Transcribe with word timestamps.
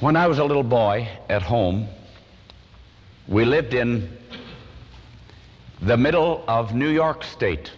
When 0.00 0.14
I 0.14 0.26
was 0.26 0.38
a 0.38 0.44
little 0.44 0.62
boy 0.62 1.08
at 1.30 1.40
home, 1.40 1.88
we 3.26 3.46
lived 3.46 3.72
in 3.72 4.14
the 5.80 5.96
middle 5.96 6.44
of 6.46 6.74
New 6.74 6.90
York 6.90 7.24
State, 7.24 7.72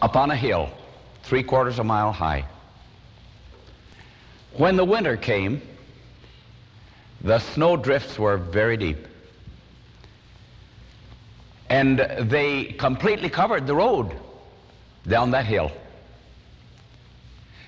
up 0.00 0.16
on 0.16 0.30
a 0.30 0.34
hill, 0.34 0.70
three 1.22 1.42
quarters 1.42 1.74
of 1.74 1.80
a 1.80 1.84
mile 1.84 2.12
high. 2.12 2.46
When 4.54 4.76
the 4.76 4.86
winter 4.86 5.18
came, 5.18 5.60
the 7.20 7.40
snow 7.40 7.76
drifts 7.76 8.18
were 8.18 8.38
very 8.38 8.78
deep. 8.78 9.06
And 11.68 11.98
they 12.20 12.72
completely 12.78 13.28
covered 13.28 13.66
the 13.66 13.74
road 13.74 14.14
down 15.06 15.32
that 15.32 15.44
hill. 15.44 15.72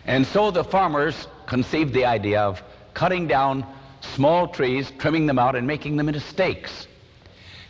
And 0.07 0.27
so 0.27 0.51
the 0.51 0.65
farmers 0.65 1.27
conceived 1.45 1.93
the 1.93 2.07
idea 2.07 2.41
of 2.41 2.63
cutting 2.95 3.27
down 3.27 3.65
small 4.01 4.49
trees, 4.49 4.93
trimming 4.99 5.27
them 5.27 5.39
out, 5.39 5.57
and 5.57 5.67
making 5.67 5.97
them 5.97 6.09
into 6.09 6.21
stakes. 6.21 6.87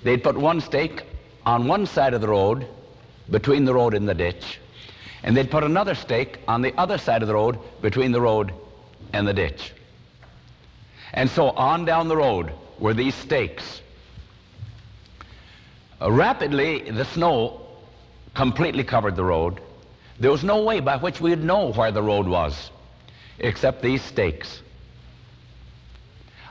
They'd 0.02 0.22
put 0.22 0.36
one 0.36 0.60
stake 0.60 1.02
on 1.44 1.66
one 1.66 1.86
side 1.86 2.14
of 2.14 2.20
the 2.20 2.28
road, 2.28 2.66
between 3.30 3.64
the 3.64 3.74
road 3.74 3.94
and 3.94 4.08
the 4.08 4.14
ditch, 4.14 4.58
and 5.22 5.36
they'd 5.36 5.50
put 5.50 5.64
another 5.64 5.94
stake 5.94 6.38
on 6.48 6.62
the 6.62 6.74
other 6.78 6.98
side 6.98 7.22
of 7.22 7.28
the 7.28 7.34
road, 7.34 7.58
between 7.80 8.12
the 8.12 8.20
road 8.20 8.52
and 9.12 9.26
the 9.26 9.34
ditch. 9.34 9.72
And 11.12 11.28
so 11.28 11.50
on 11.50 11.84
down 11.84 12.08
the 12.08 12.16
road 12.16 12.52
were 12.78 12.94
these 12.94 13.14
stakes. 13.14 13.82
Rapidly, 16.00 16.90
the 16.90 17.04
snow 17.04 17.60
completely 18.34 18.84
covered 18.84 19.16
the 19.16 19.24
road. 19.24 19.60
There 20.18 20.30
was 20.30 20.44
no 20.44 20.62
way 20.62 20.80
by 20.80 20.96
which 20.96 21.20
we'd 21.20 21.42
know 21.42 21.72
where 21.72 21.92
the 21.92 22.02
road 22.02 22.26
was, 22.26 22.70
except 23.38 23.82
these 23.82 24.02
stakes. 24.02 24.62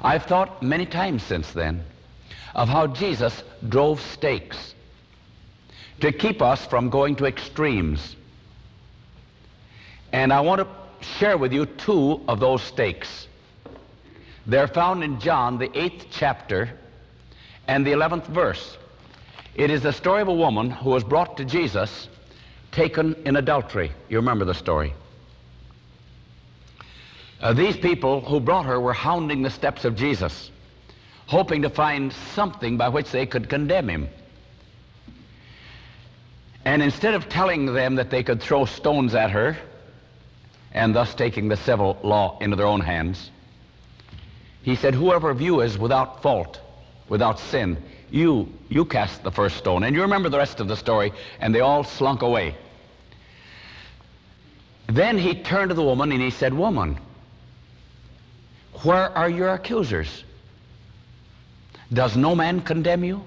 I've 0.01 0.23
thought 0.23 0.63
many 0.63 0.85
times 0.85 1.23
since 1.23 1.51
then 1.51 1.83
of 2.55 2.69
how 2.69 2.87
Jesus 2.87 3.43
drove 3.67 4.01
stakes 4.01 4.73
to 6.01 6.11
keep 6.11 6.41
us 6.41 6.65
from 6.65 6.89
going 6.89 7.15
to 7.17 7.25
extremes. 7.25 8.15
And 10.11 10.31
I 10.31 10.41
want 10.41 10.61
to 10.61 11.05
share 11.05 11.37
with 11.37 11.53
you 11.53 11.65
two 11.65 12.21
of 12.27 12.39
those 12.39 12.63
stakes. 12.63 13.27
They're 14.47 14.67
found 14.67 15.03
in 15.03 15.19
John, 15.19 15.57
the 15.57 15.69
eighth 15.77 16.07
chapter, 16.09 16.69
and 17.67 17.85
the 17.85 17.91
11th 17.91 18.25
verse. 18.27 18.77
It 19.55 19.69
is 19.69 19.83
the 19.83 19.93
story 19.93 20.21
of 20.21 20.27
a 20.27 20.33
woman 20.33 20.71
who 20.71 20.89
was 20.89 21.03
brought 21.03 21.37
to 21.37 21.45
Jesus 21.45 22.07
taken 22.71 23.15
in 23.25 23.35
adultery. 23.35 23.91
You 24.07 24.17
remember 24.17 24.45
the 24.45 24.53
story. 24.53 24.93
Uh, 27.41 27.53
these 27.53 27.77
people 27.77 28.21
who 28.21 28.39
brought 28.39 28.65
her 28.65 28.79
were 28.79 28.93
hounding 28.93 29.41
the 29.41 29.49
steps 29.49 29.85
of 29.85 29.95
Jesus, 29.95 30.51
hoping 31.25 31.61
to 31.61 31.69
find 31.69 32.11
something 32.11 32.77
by 32.77 32.89
which 32.89 33.11
they 33.11 33.25
could 33.25 33.49
condemn 33.49 33.89
him. 33.89 34.09
And 36.65 36.83
instead 36.83 37.13
of 37.13 37.29
telling 37.29 37.73
them 37.73 37.95
that 37.95 38.09
they 38.09 38.23
could 38.23 38.41
throw 38.41 38.65
stones 38.65 39.15
at 39.15 39.31
her, 39.31 39.57
and 40.73 40.93
thus 40.93 41.15
taking 41.15 41.47
the 41.47 41.57
civil 41.57 41.97
law 42.03 42.37
into 42.39 42.55
their 42.55 42.67
own 42.67 42.81
hands, 42.81 43.31
he 44.61 44.75
said, 44.75 44.93
whoever 44.93 45.29
of 45.29 45.41
you 45.41 45.61
is 45.61 45.77
without 45.77 46.21
fault, 46.21 46.59
without 47.07 47.39
sin, 47.39 47.81
you, 48.11 48.51
you 48.67 48.83
cast 48.83 49.23
the 49.23 49.31
first 49.31 49.57
stone. 49.57 49.83
And 49.83 49.95
you 49.95 50.01
remember 50.01 50.29
the 50.29 50.37
rest 50.37 50.59
of 50.59 50.67
the 50.67 50.75
story, 50.75 51.13
and 51.39 51.55
they 51.55 51.61
all 51.61 51.83
slunk 51.83 52.21
away. 52.21 52.55
Then 54.87 55.17
he 55.17 55.35
turned 55.35 55.69
to 55.69 55.75
the 55.75 55.83
woman 55.83 56.11
and 56.11 56.21
he 56.21 56.31
said, 56.31 56.53
Woman, 56.53 56.99
where 58.83 59.09
are 59.17 59.29
your 59.29 59.49
accusers? 59.49 60.23
Does 61.91 62.15
no 62.15 62.35
man 62.35 62.61
condemn 62.61 63.03
you? 63.03 63.23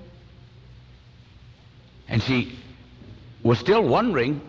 And 2.08 2.22
she 2.22 2.58
was 3.42 3.58
still 3.58 3.82
wondering 3.82 4.40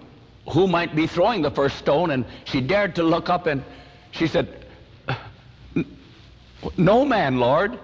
who 0.50 0.68
might 0.68 0.96
be 0.96 1.08
throwing 1.08 1.42
the 1.42 1.52
first 1.52 1.78
stone, 1.78 2.12
and 2.12 2.26
she 2.46 2.62
dared 2.62 2.96
to 2.96 3.04
look 3.04 3.30
up 3.30 3.48
and 3.48 3.64
she 4.12 4.28
said, 4.28 4.66
No 6.78 7.06
man, 7.06 7.38
Lord. 7.38 7.80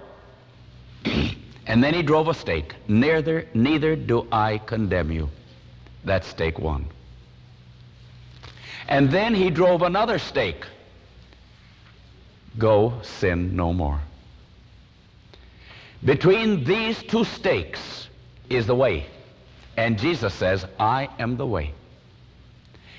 and 1.66 1.82
then 1.82 1.94
he 1.94 2.02
drove 2.02 2.28
a 2.28 2.34
stake. 2.34 2.74
Neither, 2.86 3.46
neither 3.54 3.96
do 3.96 4.26
I 4.30 4.58
condemn 4.58 5.10
you. 5.10 5.30
That's 6.04 6.26
stake 6.26 6.58
one. 6.58 6.86
And 8.88 9.10
then 9.10 9.34
he 9.34 9.50
drove 9.50 9.82
another 9.82 10.18
stake. 10.18 10.64
Go 12.58 12.94
sin 13.02 13.54
no 13.54 13.72
more. 13.72 14.00
Between 16.04 16.64
these 16.64 17.02
two 17.02 17.24
stakes 17.24 18.08
is 18.48 18.66
the 18.66 18.74
way. 18.74 19.06
And 19.76 19.98
Jesus 19.98 20.34
says, 20.34 20.66
I 20.78 21.08
am 21.18 21.36
the 21.36 21.46
way. 21.46 21.72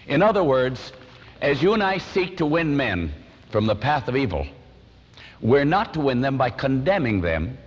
In 0.08 0.22
other 0.22 0.44
words, 0.44 0.94
as 1.42 1.62
you 1.62 1.74
and 1.74 1.84
I 1.84 1.98
seek 1.98 2.38
to 2.38 2.46
win 2.46 2.78
men 2.78 3.14
from 3.50 3.66
the 3.66 3.76
path 3.76 4.08
of 4.08 4.16
evil, 4.16 4.48
we're 5.42 5.66
not 5.66 5.94
to 5.94 6.00
win 6.00 6.22
them 6.22 6.38
by 6.38 6.50
condemning 6.50 7.22
them. 7.22 7.58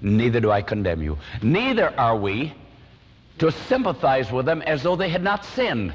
Neither 0.00 0.40
do 0.40 0.50
I 0.50 0.62
condemn 0.62 1.02
you. 1.02 1.18
Neither 1.42 1.98
are 1.98 2.16
we 2.16 2.52
to 3.38 3.50
sympathize 3.52 4.30
with 4.30 4.46
them 4.46 4.62
as 4.62 4.82
though 4.82 4.96
they 4.96 5.08
had 5.08 5.22
not 5.22 5.44
sinned, 5.44 5.92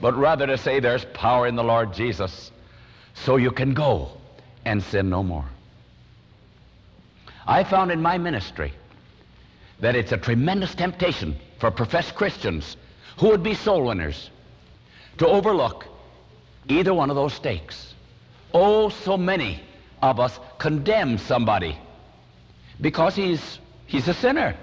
but 0.00 0.16
rather 0.16 0.46
to 0.46 0.58
say 0.58 0.80
there's 0.80 1.04
power 1.06 1.46
in 1.46 1.56
the 1.56 1.64
Lord 1.64 1.92
Jesus 1.92 2.50
so 3.24 3.36
you 3.36 3.50
can 3.50 3.74
go 3.74 4.10
and 4.64 4.82
sin 4.82 5.10
no 5.10 5.22
more. 5.22 5.44
I 7.46 7.64
found 7.64 7.90
in 7.90 8.02
my 8.02 8.18
ministry 8.18 8.72
that 9.80 9.96
it's 9.96 10.12
a 10.12 10.16
tremendous 10.16 10.74
temptation 10.74 11.36
for 11.58 11.70
professed 11.70 12.14
Christians 12.14 12.76
who 13.18 13.28
would 13.30 13.42
be 13.42 13.54
soul 13.54 13.84
winners 13.84 14.30
to 15.18 15.26
overlook 15.26 15.86
either 16.68 16.92
one 16.94 17.10
of 17.10 17.16
those 17.16 17.34
stakes. 17.34 17.94
Oh, 18.52 18.88
so 18.88 19.16
many 19.16 19.62
of 20.02 20.20
us 20.20 20.38
condemn 20.58 21.18
somebody 21.18 21.78
because 22.80 23.16
he's, 23.16 23.58
he's 23.86 24.06
a 24.08 24.14
sinner. 24.14 24.54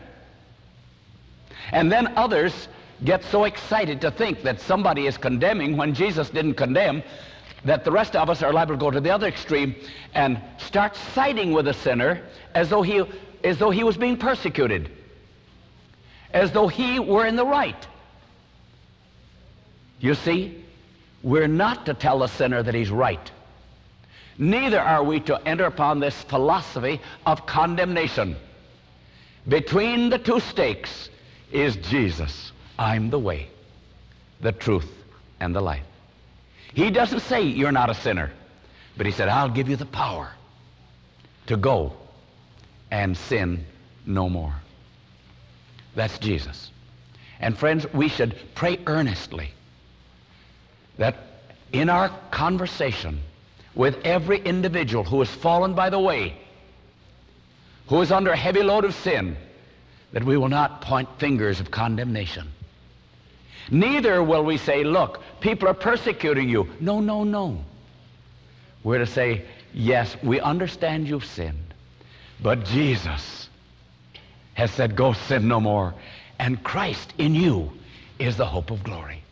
And 1.71 1.91
then 1.91 2.13
others 2.15 2.67
get 3.03 3.23
so 3.25 3.43
excited 3.43 4.01
to 4.01 4.11
think 4.11 4.43
that 4.43 4.61
somebody 4.61 5.07
is 5.07 5.17
condemning 5.17 5.75
when 5.75 5.93
Jesus 5.93 6.29
didn't 6.29 6.53
condemn 6.53 7.03
that 7.65 7.83
the 7.83 7.91
rest 7.91 8.15
of 8.15 8.29
us 8.29 8.41
are 8.43 8.53
liable 8.53 8.75
to 8.75 8.79
go 8.79 8.91
to 8.91 9.01
the 9.01 9.09
other 9.09 9.27
extreme 9.27 9.75
and 10.13 10.39
start 10.57 10.95
siding 11.13 11.51
with 11.51 11.67
a 11.67 11.73
sinner 11.73 12.21
as 12.53 12.69
though 12.69 12.83
he, 12.83 13.03
as 13.43 13.57
though 13.57 13.71
he 13.71 13.83
was 13.83 13.97
being 13.97 14.17
persecuted, 14.17 14.89
as 16.31 16.51
though 16.51 16.67
he 16.67 16.99
were 16.99 17.25
in 17.25 17.35
the 17.35 17.45
right. 17.45 17.87
You 19.99 20.13
see, 20.13 20.63
we're 21.23 21.47
not 21.47 21.87
to 21.87 21.95
tell 21.95 22.21
a 22.21 22.29
sinner 22.29 22.61
that 22.61 22.75
he's 22.75 22.91
right. 22.91 23.31
Neither 24.37 24.79
are 24.79 25.03
we 25.03 25.21
to 25.21 25.47
enter 25.47 25.65
upon 25.65 25.99
this 25.99 26.21
philosophy 26.23 27.01
of 27.25 27.45
condemnation. 27.45 28.35
Between 29.47 30.09
the 30.09 30.19
two 30.19 30.39
stakes 30.39 31.09
is 31.51 31.75
Jesus. 31.77 32.51
I'm 32.77 33.09
the 33.09 33.19
way, 33.19 33.47
the 34.41 34.51
truth, 34.51 34.91
and 35.39 35.55
the 35.55 35.61
life. 35.61 35.85
He 36.75 36.91
doesn't 36.91 37.21
say 37.21 37.41
you're 37.41 37.71
not 37.71 37.89
a 37.89 37.93
sinner, 37.93 38.31
but 38.97 39.05
he 39.05 39.11
said, 39.13 39.29
I'll 39.29 39.49
give 39.49 39.69
you 39.69 39.77
the 39.77 39.85
power 39.85 40.29
to 41.47 41.55
go 41.55 41.93
and 42.91 43.15
sin 43.15 43.65
no 44.05 44.27
more. 44.29 44.53
That's 45.95 46.19
Jesus. 46.19 46.69
And 47.39 47.57
friends, 47.57 47.91
we 47.93 48.09
should 48.09 48.35
pray 48.55 48.77
earnestly 48.87 49.51
that 50.97 51.15
in 51.71 51.89
our 51.89 52.09
conversation 52.31 53.21
with 53.73 53.97
every 54.03 54.39
individual 54.39 55.05
who 55.05 55.19
has 55.19 55.29
fallen 55.29 55.75
by 55.75 55.89
the 55.89 55.99
way, 55.99 56.37
who 57.87 58.01
is 58.01 58.11
under 58.11 58.31
a 58.31 58.37
heavy 58.37 58.63
load 58.63 58.83
of 58.83 58.93
sin, 58.95 59.37
that 60.11 60.25
we 60.25 60.35
will 60.35 60.49
not 60.49 60.81
point 60.81 61.07
fingers 61.19 61.61
of 61.61 61.71
condemnation. 61.71 62.51
Neither 63.71 64.23
will 64.23 64.43
we 64.43 64.57
say, 64.57 64.83
look, 64.83 65.21
people 65.39 65.67
are 65.67 65.73
persecuting 65.73 66.49
you. 66.49 66.69
No, 66.79 66.99
no, 66.99 67.23
no. 67.23 67.63
We're 68.83 68.99
to 68.99 69.07
say, 69.07 69.45
yes, 69.73 70.15
we 70.21 70.39
understand 70.39 71.07
you've 71.07 71.25
sinned, 71.25 71.73
but 72.41 72.65
Jesus 72.65 73.49
has 74.53 74.71
said, 74.71 74.95
go 74.95 75.13
sin 75.13 75.47
no 75.47 75.59
more. 75.59 75.93
And 76.37 76.63
Christ 76.63 77.13
in 77.17 77.33
you 77.33 77.71
is 78.19 78.37
the 78.37 78.45
hope 78.45 78.71
of 78.71 78.83
glory. 78.83 79.23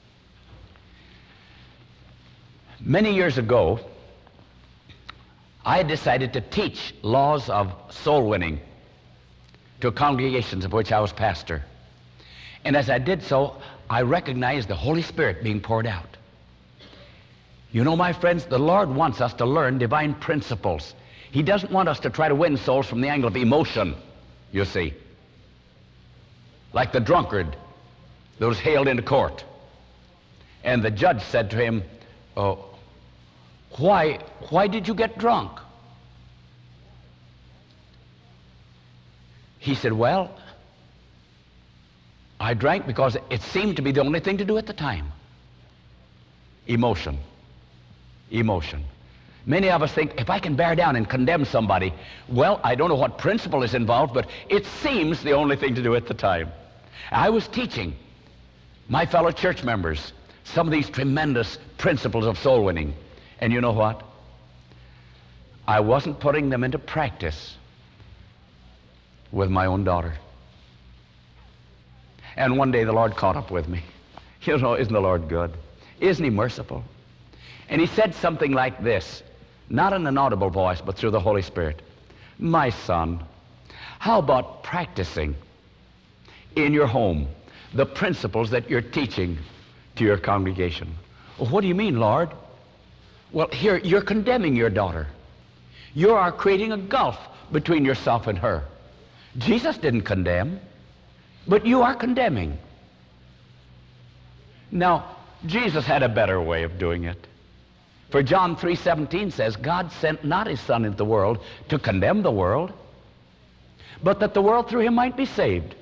Many 2.79 3.13
years 3.13 3.37
ago, 3.37 3.79
I 5.65 5.83
decided 5.83 6.33
to 6.33 6.41
teach 6.41 6.93
laws 7.01 7.49
of 7.49 7.73
soul 7.89 8.27
winning 8.27 8.59
to 9.81 9.91
congregations 9.91 10.65
of 10.65 10.73
which 10.73 10.91
I 10.91 10.99
was 10.99 11.13
pastor. 11.13 11.63
And 12.65 12.75
as 12.75 12.89
I 12.89 12.97
did 12.97 13.23
so, 13.23 13.61
I 13.89 14.01
recognize 14.01 14.65
the 14.65 14.75
Holy 14.75 15.01
Spirit 15.01 15.43
being 15.43 15.61
poured 15.61 15.87
out. 15.87 16.17
You 17.71 17.83
know, 17.83 17.95
my 17.95 18.13
friends, 18.13 18.45
the 18.45 18.59
Lord 18.59 18.89
wants 18.89 19.19
us 19.19 19.33
to 19.35 19.45
learn 19.45 19.79
divine 19.79 20.13
principles. 20.13 20.93
He 21.31 21.41
doesn't 21.41 21.71
want 21.71 21.89
us 21.89 21.99
to 22.01 22.09
try 22.09 22.27
to 22.27 22.35
win 22.35 22.57
souls 22.57 22.87
from 22.87 23.01
the 23.01 23.09
angle 23.09 23.27
of 23.27 23.35
emotion, 23.35 23.95
you 24.51 24.65
see. 24.65 24.93
Like 26.71 26.91
the 26.91 26.99
drunkard 26.99 27.55
that 28.39 28.47
was 28.47 28.59
hailed 28.59 28.87
into 28.87 29.01
court. 29.01 29.43
And 30.63 30.83
the 30.83 30.91
judge 30.91 31.23
said 31.23 31.49
to 31.51 31.57
him, 31.57 31.83
oh, 32.37 32.65
why, 33.77 34.19
why 34.49 34.67
did 34.67 34.87
you 34.87 34.93
get 34.93 35.17
drunk? 35.17 35.59
He 39.57 39.75
said, 39.75 39.93
well, 39.93 40.37
I 42.43 42.53
drank 42.53 42.85
because 42.85 43.15
it 43.29 43.41
seemed 43.41 43.77
to 43.77 43.81
be 43.81 43.93
the 43.93 44.01
only 44.01 44.19
thing 44.19 44.37
to 44.37 44.45
do 44.45 44.57
at 44.57 44.67
the 44.67 44.73
time. 44.73 45.13
Emotion. 46.67 47.17
Emotion. 48.31 48.83
Many 49.45 49.69
of 49.69 49.81
us 49.81 49.93
think, 49.93 50.19
if 50.19 50.29
I 50.29 50.39
can 50.39 50.55
bear 50.55 50.75
down 50.75 50.97
and 50.97 51.09
condemn 51.09 51.45
somebody, 51.45 51.93
well, 52.27 52.59
I 52.61 52.75
don't 52.75 52.89
know 52.89 52.95
what 52.95 53.17
principle 53.17 53.63
is 53.63 53.73
involved, 53.73 54.13
but 54.13 54.27
it 54.49 54.65
seems 54.65 55.23
the 55.23 55.31
only 55.31 55.55
thing 55.55 55.73
to 55.75 55.81
do 55.81 55.95
at 55.95 56.05
the 56.05 56.13
time. 56.13 56.51
I 57.11 57.29
was 57.29 57.47
teaching 57.47 57.95
my 58.89 59.05
fellow 59.05 59.31
church 59.31 59.63
members 59.63 60.11
some 60.43 60.67
of 60.67 60.73
these 60.73 60.89
tremendous 60.89 61.57
principles 61.77 62.25
of 62.25 62.37
soul 62.37 62.65
winning. 62.65 62.93
And 63.39 63.53
you 63.53 63.61
know 63.61 63.71
what? 63.71 64.03
I 65.65 65.79
wasn't 65.79 66.19
putting 66.19 66.49
them 66.49 66.65
into 66.65 66.77
practice 66.77 67.55
with 69.31 69.49
my 69.49 69.65
own 69.65 69.85
daughter. 69.85 70.13
And 72.35 72.57
one 72.57 72.71
day 72.71 72.83
the 72.83 72.93
Lord 72.93 73.15
caught 73.15 73.35
up 73.35 73.51
with 73.51 73.67
me. 73.67 73.83
You 74.43 74.57
know, 74.57 74.73
isn't 74.73 74.93
the 74.93 74.99
Lord 74.99 75.29
good? 75.29 75.53
Isn't 75.99 76.23
he 76.23 76.29
merciful? 76.29 76.83
And 77.69 77.79
he 77.79 77.87
said 77.87 78.13
something 78.15 78.51
like 78.51 78.83
this, 78.83 79.23
not 79.69 79.93
in 79.93 80.05
an 80.05 80.17
audible 80.17 80.49
voice, 80.49 80.81
but 80.81 80.97
through 80.97 81.11
the 81.11 81.19
Holy 81.19 81.41
Spirit. 81.41 81.81
My 82.39 82.69
son, 82.69 83.23
how 83.99 84.19
about 84.19 84.63
practicing 84.63 85.35
in 86.55 86.73
your 86.73 86.87
home 86.87 87.27
the 87.73 87.85
principles 87.85 88.49
that 88.51 88.69
you're 88.69 88.81
teaching 88.81 89.37
to 89.95 90.03
your 90.03 90.17
congregation? 90.17 90.93
Well, 91.39 91.49
what 91.49 91.61
do 91.61 91.67
you 91.67 91.75
mean, 91.75 91.99
Lord? 91.99 92.31
Well, 93.31 93.47
here, 93.47 93.77
you're 93.77 94.01
condemning 94.01 94.55
your 94.55 94.69
daughter. 94.69 95.07
You 95.93 96.11
are 96.11 96.31
creating 96.31 96.71
a 96.71 96.77
gulf 96.77 97.17
between 97.51 97.85
yourself 97.85 98.27
and 98.27 98.37
her. 98.37 98.63
Jesus 99.37 99.77
didn't 99.77 100.01
condemn. 100.01 100.59
But 101.47 101.65
you 101.65 101.81
are 101.81 101.95
condemning. 101.95 102.57
Now, 104.71 105.15
Jesus 105.45 105.85
had 105.85 106.03
a 106.03 106.09
better 106.09 106.41
way 106.41 106.63
of 106.63 106.79
doing 106.79 107.03
it. 107.03 107.27
For 108.09 108.23
John 108.23 108.55
3:17 108.55 109.31
says, 109.31 109.55
God 109.55 109.91
sent 109.93 110.23
not 110.23 110.47
his 110.47 110.59
son 110.61 110.85
into 110.85 110.97
the 110.97 111.05
world 111.05 111.39
to 111.69 111.79
condemn 111.79 112.21
the 112.21 112.31
world, 112.31 112.71
but 114.03 114.19
that 114.19 114.33
the 114.33 114.41
world 114.41 114.69
through 114.69 114.81
him 114.81 114.93
might 114.93 115.17
be 115.17 115.25
saved. 115.25 115.75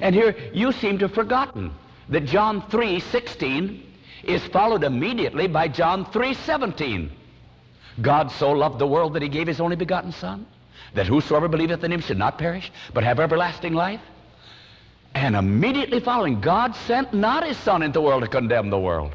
And 0.00 0.14
here 0.14 0.34
you 0.52 0.72
seem 0.72 0.98
to 0.98 1.06
have 1.06 1.14
forgotten 1.14 1.72
that 2.08 2.24
John 2.24 2.62
3:16 2.62 3.82
is 4.24 4.42
followed 4.46 4.84
immediately 4.84 5.46
by 5.46 5.68
John 5.68 6.04
3:17. 6.06 7.10
God 8.00 8.30
so 8.32 8.52
loved 8.52 8.78
the 8.78 8.86
world 8.86 9.14
that 9.14 9.22
he 9.22 9.28
gave 9.28 9.46
his 9.46 9.60
only 9.60 9.76
begotten 9.76 10.12
son, 10.12 10.46
that 10.94 11.06
whosoever 11.06 11.48
believeth 11.48 11.84
in 11.84 11.92
him 11.92 12.00
should 12.00 12.18
not 12.18 12.38
perish, 12.38 12.72
but 12.94 13.04
have 13.04 13.20
everlasting 13.20 13.74
life. 13.74 14.00
And 15.14 15.34
immediately 15.34 16.00
following, 16.00 16.40
God 16.40 16.74
sent 16.74 17.12
not 17.12 17.46
his 17.46 17.56
son 17.58 17.82
into 17.82 17.98
the 17.98 18.02
world 18.02 18.22
to 18.22 18.28
condemn 18.28 18.70
the 18.70 18.78
world. 18.78 19.14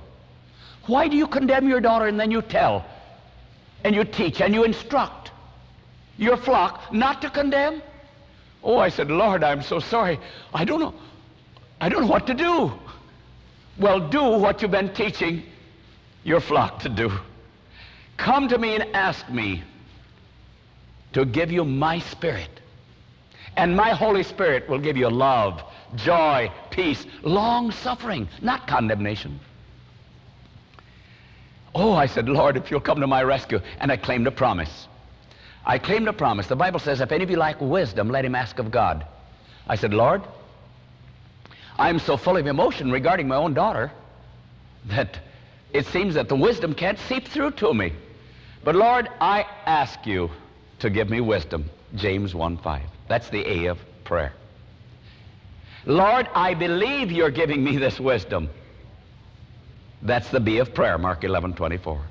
Why 0.87 1.07
do 1.07 1.17
you 1.17 1.27
condemn 1.27 1.67
your 1.67 1.81
daughter 1.81 2.07
and 2.07 2.19
then 2.19 2.31
you 2.31 2.41
tell 2.41 2.85
and 3.83 3.95
you 3.95 4.03
teach 4.03 4.41
and 4.41 4.53
you 4.53 4.63
instruct 4.63 5.31
your 6.17 6.37
flock 6.37 6.93
not 6.93 7.21
to 7.21 7.29
condemn? 7.29 7.81
Oh, 8.63 8.77
I 8.77 8.89
said, 8.89 9.09
Lord, 9.09 9.43
I'm 9.43 9.61
so 9.61 9.79
sorry. 9.79 10.19
I 10.53 10.65
don't 10.65 10.79
know. 10.79 10.93
I 11.79 11.89
don't 11.89 12.01
know 12.01 12.07
what 12.07 12.27
to 12.27 12.33
do. 12.33 12.71
Well, 13.77 14.09
do 14.09 14.23
what 14.23 14.61
you've 14.61 14.71
been 14.71 14.93
teaching 14.93 15.43
your 16.23 16.39
flock 16.39 16.79
to 16.79 16.89
do. 16.89 17.11
Come 18.17 18.47
to 18.47 18.57
me 18.57 18.75
and 18.75 18.95
ask 18.95 19.29
me 19.29 19.63
to 21.13 21.25
give 21.25 21.51
you 21.51 21.63
my 21.63 21.99
spirit. 21.99 22.54
And 23.57 23.75
my 23.75 23.91
Holy 23.91 24.23
Spirit 24.23 24.67
will 24.69 24.79
give 24.79 24.97
you 24.97 25.09
love, 25.09 25.63
joy, 25.95 26.51
peace, 26.71 27.05
long 27.23 27.71
suffering, 27.71 28.27
not 28.41 28.67
condemnation. 28.67 29.39
Oh, 31.73 31.93
I 31.93 32.05
said, 32.05 32.29
Lord, 32.29 32.57
if 32.57 32.71
you'll 32.71 32.79
come 32.79 33.01
to 33.01 33.07
my 33.07 33.23
rescue. 33.23 33.59
And 33.79 33.91
I 33.91 33.97
claimed 33.97 34.27
a 34.27 34.31
promise. 34.31 34.87
I 35.65 35.77
claimed 35.77 36.07
a 36.07 36.13
promise. 36.13 36.47
The 36.47 36.55
Bible 36.55 36.79
says, 36.79 37.01
if 37.01 37.11
any 37.11 37.23
of 37.23 37.29
you 37.29 37.37
lack 37.37 37.59
wisdom, 37.59 38.09
let 38.09 38.23
him 38.23 38.35
ask 38.35 38.59
of 38.59 38.71
God. 38.71 39.05
I 39.67 39.75
said, 39.75 39.93
Lord, 39.93 40.21
I'm 41.77 41.99
so 41.99 42.17
full 42.17 42.37
of 42.37 42.47
emotion 42.47 42.91
regarding 42.91 43.27
my 43.27 43.35
own 43.35 43.53
daughter 43.53 43.91
that 44.85 45.19
it 45.73 45.85
seems 45.87 46.15
that 46.15 46.29
the 46.29 46.35
wisdom 46.35 46.73
can't 46.73 46.99
seep 46.99 47.27
through 47.27 47.51
to 47.51 47.73
me. 47.73 47.93
But 48.63 48.75
Lord, 48.75 49.09
I 49.19 49.45
ask 49.65 50.05
you 50.05 50.29
to 50.79 50.89
give 50.89 51.09
me 51.09 51.19
wisdom. 51.19 51.69
James 51.95 52.33
1:5. 52.33 52.81
That's 53.07 53.29
the 53.29 53.47
A 53.47 53.65
of 53.67 53.79
prayer. 54.03 54.33
Lord, 55.85 56.27
I 56.33 56.55
believe 56.55 57.11
you're 57.11 57.31
giving 57.31 57.63
me 57.63 57.77
this 57.77 57.99
wisdom. 57.99 58.49
That's 60.01 60.29
the 60.29 60.39
B 60.39 60.57
of 60.57 60.73
prayer, 60.73 60.97
Mark 60.97 61.23
11, 61.23 61.53
24. 61.53 62.01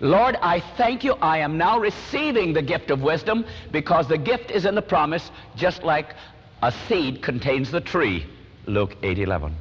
Lord, 0.00 0.36
I 0.42 0.60
thank 0.60 1.04
you. 1.04 1.14
I 1.14 1.38
am 1.38 1.58
now 1.58 1.78
receiving 1.78 2.52
the 2.52 2.62
gift 2.62 2.90
of 2.90 3.02
wisdom 3.02 3.44
because 3.72 4.08
the 4.08 4.18
gift 4.18 4.50
is 4.50 4.64
in 4.64 4.74
the 4.74 4.82
promise, 4.82 5.30
just 5.56 5.82
like 5.82 6.14
a 6.62 6.72
seed 6.88 7.22
contains 7.22 7.70
the 7.70 7.80
tree, 7.80 8.26
Luke 8.66 8.96
8, 9.02 9.18
11. 9.18 9.54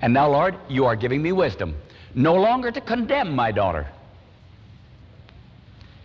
And 0.00 0.12
now, 0.12 0.30
Lord, 0.30 0.56
you 0.68 0.84
are 0.84 0.96
giving 0.96 1.22
me 1.22 1.32
wisdom, 1.32 1.74
no 2.14 2.34
longer 2.34 2.70
to 2.70 2.80
condemn 2.80 3.34
my 3.34 3.52
daughter. 3.52 3.88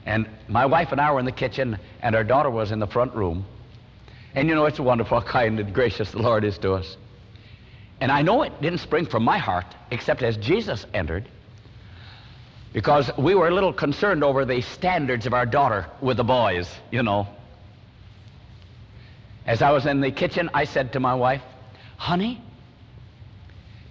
And 0.06 0.28
my 0.48 0.66
wife 0.66 0.92
and 0.92 1.02
I 1.02 1.12
were 1.12 1.20
in 1.20 1.26
the 1.26 1.32
kitchen, 1.32 1.78
and 2.02 2.16
our 2.16 2.24
daughter 2.24 2.50
was 2.50 2.72
in 2.72 2.80
the 2.80 2.88
front 2.88 3.14
room. 3.14 3.46
And 4.38 4.48
you 4.48 4.54
know, 4.54 4.66
it's 4.66 4.80
wonderful 4.80 5.20
how 5.20 5.26
kind 5.26 5.60
and 5.60 5.74
gracious 5.74 6.12
the 6.12 6.20
Lord 6.20 6.44
is 6.44 6.60
to 6.60 6.74
us. 6.74 6.96
And 8.00 8.12
I 8.12 8.22
know 8.22 8.44
it 8.44 8.62
didn't 8.62 8.82
spring 8.82 9.08
from 9.08 9.24
my 9.24 9.40
heart, 9.40 9.66
except 9.90 10.22
as 10.22 10.38
Jesus 10.38 10.86
entered, 10.94 11.28
because 12.72 13.10
we 13.18 13.34
were 13.34 13.48
a 13.48 13.52
little 13.52 13.74
concerned 13.74 14.24
over 14.24 14.46
the 14.46 14.62
standards 14.62 15.26
of 15.26 15.34
our 15.34 15.48
daughter 15.48 15.88
with 16.02 16.18
the 16.18 16.24
boys, 16.24 16.72
you 16.92 17.02
know. 17.02 17.28
As 19.48 19.64
I 19.64 19.72
was 19.72 19.88
in 19.88 20.02
the 20.02 20.12
kitchen, 20.12 20.52
I 20.54 20.66
said 20.66 20.94
to 20.94 21.00
my 21.00 21.16
wife, 21.16 21.42
honey, 21.98 22.40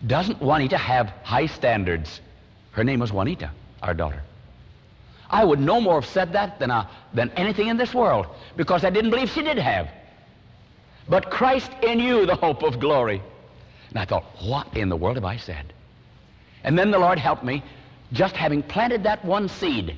doesn't 0.06 0.40
Juanita 0.40 0.78
have 0.78 1.09
high 1.25 1.47
standards? 1.47 2.20
Her 2.70 2.85
name 2.85 3.00
was 3.00 3.12
Juanita, 3.12 3.50
our 3.82 3.94
daughter. 3.94 4.23
I 5.28 5.44
would 5.44 5.59
no 5.59 5.80
more 5.80 6.00
have 6.02 6.09
said 6.09 6.35
that 6.35 6.61
than, 6.61 6.70
uh, 6.70 6.88
than 7.12 7.30
anything 7.30 7.66
in 7.66 7.76
this 7.76 7.92
world 7.92 8.26
because 8.56 8.85
I 8.85 8.90
didn't 8.90 9.11
believe 9.11 9.28
she 9.28 9.42
did 9.42 9.59
have 9.59 9.88
but 11.08 11.30
Christ 11.30 11.70
in 11.82 12.00
you, 12.00 12.26
the 12.26 12.34
hope 12.34 12.62
of 12.62 12.80
glory. 12.80 13.22
And 13.90 13.98
I 13.98 14.04
thought, 14.04 14.25
what 14.42 14.76
in 14.76 14.88
the 14.88 14.96
world 14.96 15.16
have 15.16 15.25
I 15.25 15.36
said? 15.36 15.72
And 16.64 16.78
then 16.78 16.90
the 16.90 16.98
Lord 16.98 17.18
helped 17.18 17.44
me, 17.44 17.62
just 18.12 18.34
having 18.34 18.62
planted 18.62 19.04
that 19.04 19.25
one 19.25 19.48
seed, 19.48 19.96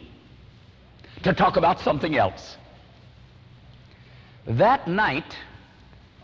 to 1.23 1.33
talk 1.33 1.57
about 1.57 1.81
something 1.81 2.17
else. 2.17 2.57
That 4.47 4.87
night, 4.87 5.37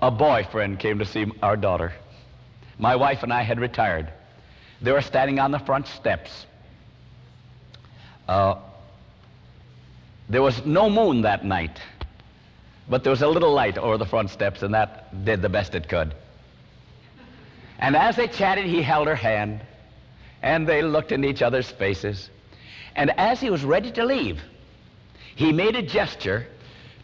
a 0.00 0.10
boyfriend 0.10 0.78
came 0.78 0.98
to 0.98 1.04
see 1.04 1.26
our 1.42 1.56
daughter. 1.56 1.92
My 2.78 2.96
wife 2.96 3.22
and 3.22 3.32
I 3.32 3.42
had 3.42 3.58
retired. 3.58 4.12
They 4.82 4.92
were 4.92 5.02
standing 5.02 5.38
on 5.38 5.50
the 5.50 5.58
front 5.58 5.86
steps. 5.86 6.46
Uh, 8.28 8.56
there 10.28 10.42
was 10.42 10.64
no 10.64 10.88
moon 10.88 11.22
that 11.22 11.44
night. 11.44 11.80
But 12.88 13.02
there 13.02 13.10
was 13.10 13.22
a 13.22 13.28
little 13.28 13.52
light 13.52 13.78
over 13.78 13.96
the 13.96 14.06
front 14.06 14.30
steps, 14.30 14.62
and 14.62 14.74
that 14.74 15.24
did 15.24 15.40
the 15.42 15.48
best 15.48 15.74
it 15.74 15.88
could. 15.88 16.14
And 17.78 17.96
as 17.96 18.16
they 18.16 18.28
chatted, 18.28 18.66
he 18.66 18.82
held 18.82 19.08
her 19.08 19.14
hand, 19.14 19.60
and 20.42 20.66
they 20.66 20.82
looked 20.82 21.12
in 21.12 21.24
each 21.24 21.42
other's 21.42 21.70
faces. 21.70 22.28
And 22.94 23.10
as 23.18 23.40
he 23.40 23.50
was 23.50 23.64
ready 23.64 23.90
to 23.92 24.04
leave, 24.04 24.40
he 25.34 25.52
made 25.52 25.76
a 25.76 25.82
gesture 25.82 26.46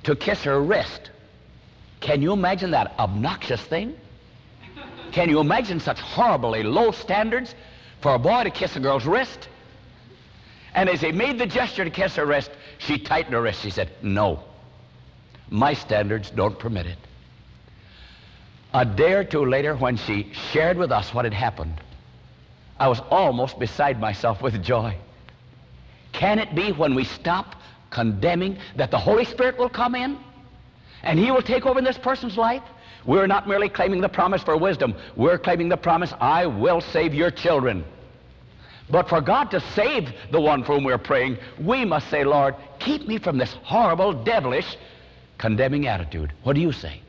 to 0.04 0.14
kiss 0.14 0.44
her 0.44 0.60
wrist. 0.62 1.10
Can 2.00 2.22
you 2.22 2.32
imagine 2.32 2.70
that 2.70 2.94
obnoxious 2.98 3.60
thing? 3.60 3.96
Can 5.12 5.28
you 5.28 5.40
imagine 5.40 5.80
such 5.80 5.98
horribly 6.00 6.62
low 6.62 6.92
standards 6.92 7.54
for 8.00 8.14
a 8.14 8.18
boy 8.18 8.44
to 8.44 8.50
kiss 8.50 8.76
a 8.76 8.80
girl's 8.80 9.06
wrist? 9.06 9.48
And 10.74 10.88
as 10.88 11.00
he 11.00 11.10
made 11.10 11.38
the 11.38 11.46
gesture 11.46 11.84
to 11.84 11.90
kiss 11.90 12.14
her 12.16 12.24
wrist, 12.24 12.50
she 12.78 12.98
tightened 12.98 13.34
her 13.34 13.42
wrist. 13.42 13.60
She 13.62 13.70
said, 13.70 13.90
no. 14.02 14.44
My 15.50 15.74
standards 15.74 16.30
don't 16.30 16.58
permit 16.58 16.86
it. 16.86 16.98
A 18.72 18.84
day 18.84 19.14
or 19.14 19.24
two 19.24 19.44
later, 19.44 19.76
when 19.76 19.96
she 19.96 20.32
shared 20.52 20.76
with 20.76 20.92
us 20.92 21.12
what 21.12 21.24
had 21.24 21.34
happened, 21.34 21.74
I 22.78 22.88
was 22.88 23.00
almost 23.10 23.58
beside 23.58 24.00
myself 24.00 24.40
with 24.40 24.62
joy. 24.62 24.96
Can 26.12 26.38
it 26.38 26.54
be 26.54 26.72
when 26.72 26.94
we 26.94 27.04
stop 27.04 27.56
condemning 27.90 28.58
that 28.76 28.92
the 28.92 28.98
Holy 28.98 29.24
Spirit 29.24 29.58
will 29.58 29.68
come 29.68 29.94
in 29.96 30.18
and 31.02 31.18
he 31.18 31.32
will 31.32 31.42
take 31.42 31.66
over 31.66 31.78
in 31.78 31.84
this 31.84 31.98
person's 31.98 32.36
life? 32.36 32.62
We're 33.04 33.26
not 33.26 33.48
merely 33.48 33.68
claiming 33.68 34.00
the 34.00 34.08
promise 34.08 34.42
for 34.42 34.56
wisdom. 34.56 34.94
We're 35.16 35.38
claiming 35.38 35.68
the 35.68 35.76
promise, 35.76 36.12
I 36.20 36.46
will 36.46 36.80
save 36.80 37.12
your 37.12 37.30
children. 37.30 37.84
But 38.88 39.08
for 39.08 39.20
God 39.20 39.50
to 39.52 39.60
save 39.74 40.12
the 40.30 40.40
one 40.40 40.64
for 40.64 40.74
whom 40.74 40.84
we're 40.84 40.98
praying, 40.98 41.38
we 41.58 41.84
must 41.84 42.08
say, 42.08 42.24
Lord, 42.24 42.54
keep 42.78 43.06
me 43.06 43.18
from 43.18 43.38
this 43.38 43.52
horrible, 43.62 44.12
devilish, 44.12 44.76
condemning 45.40 45.86
attitude. 45.86 46.32
What 46.42 46.52
do 46.52 46.60
you 46.60 46.70
say? 46.70 47.00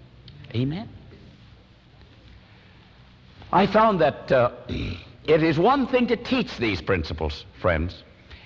Amen. 0.55 0.88
I 3.51 3.67
found 3.67 4.00
that 4.00 4.31
uh, 4.31 4.51
it 4.69 5.43
is 5.43 5.59
one 5.59 5.85
thing 5.85 6.07
to 6.07 6.15
teach 6.15 6.57
these 6.57 6.81
principles, 6.81 7.45
friends. 7.61 8.03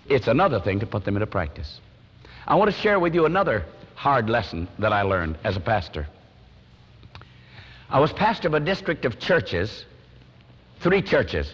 It's 0.10 0.28
another 0.28 0.60
thing 0.60 0.80
to 0.80 0.88
put 0.88 1.06
them 1.06 1.16
into 1.16 1.28
practice. 1.28 1.80
I 2.48 2.56
want 2.56 2.72
to 2.72 2.78
share 2.82 3.00
with 3.00 3.14
you 3.14 3.28
another 3.28 3.64
hard 3.94 4.28
lesson 4.28 4.68
that 4.80 4.92
I 4.92 5.04
learned 5.04 5.38
as 5.44 5.56
a 5.56 5.60
pastor. 5.60 6.08
I 7.88 8.00
was 8.00 8.12
pastor 8.12 8.48
of 8.48 8.56
a 8.56 8.60
district 8.60 9.06
of 9.06 9.20
churches, 9.20 9.86
three 10.80 11.04
churches. 11.04 11.54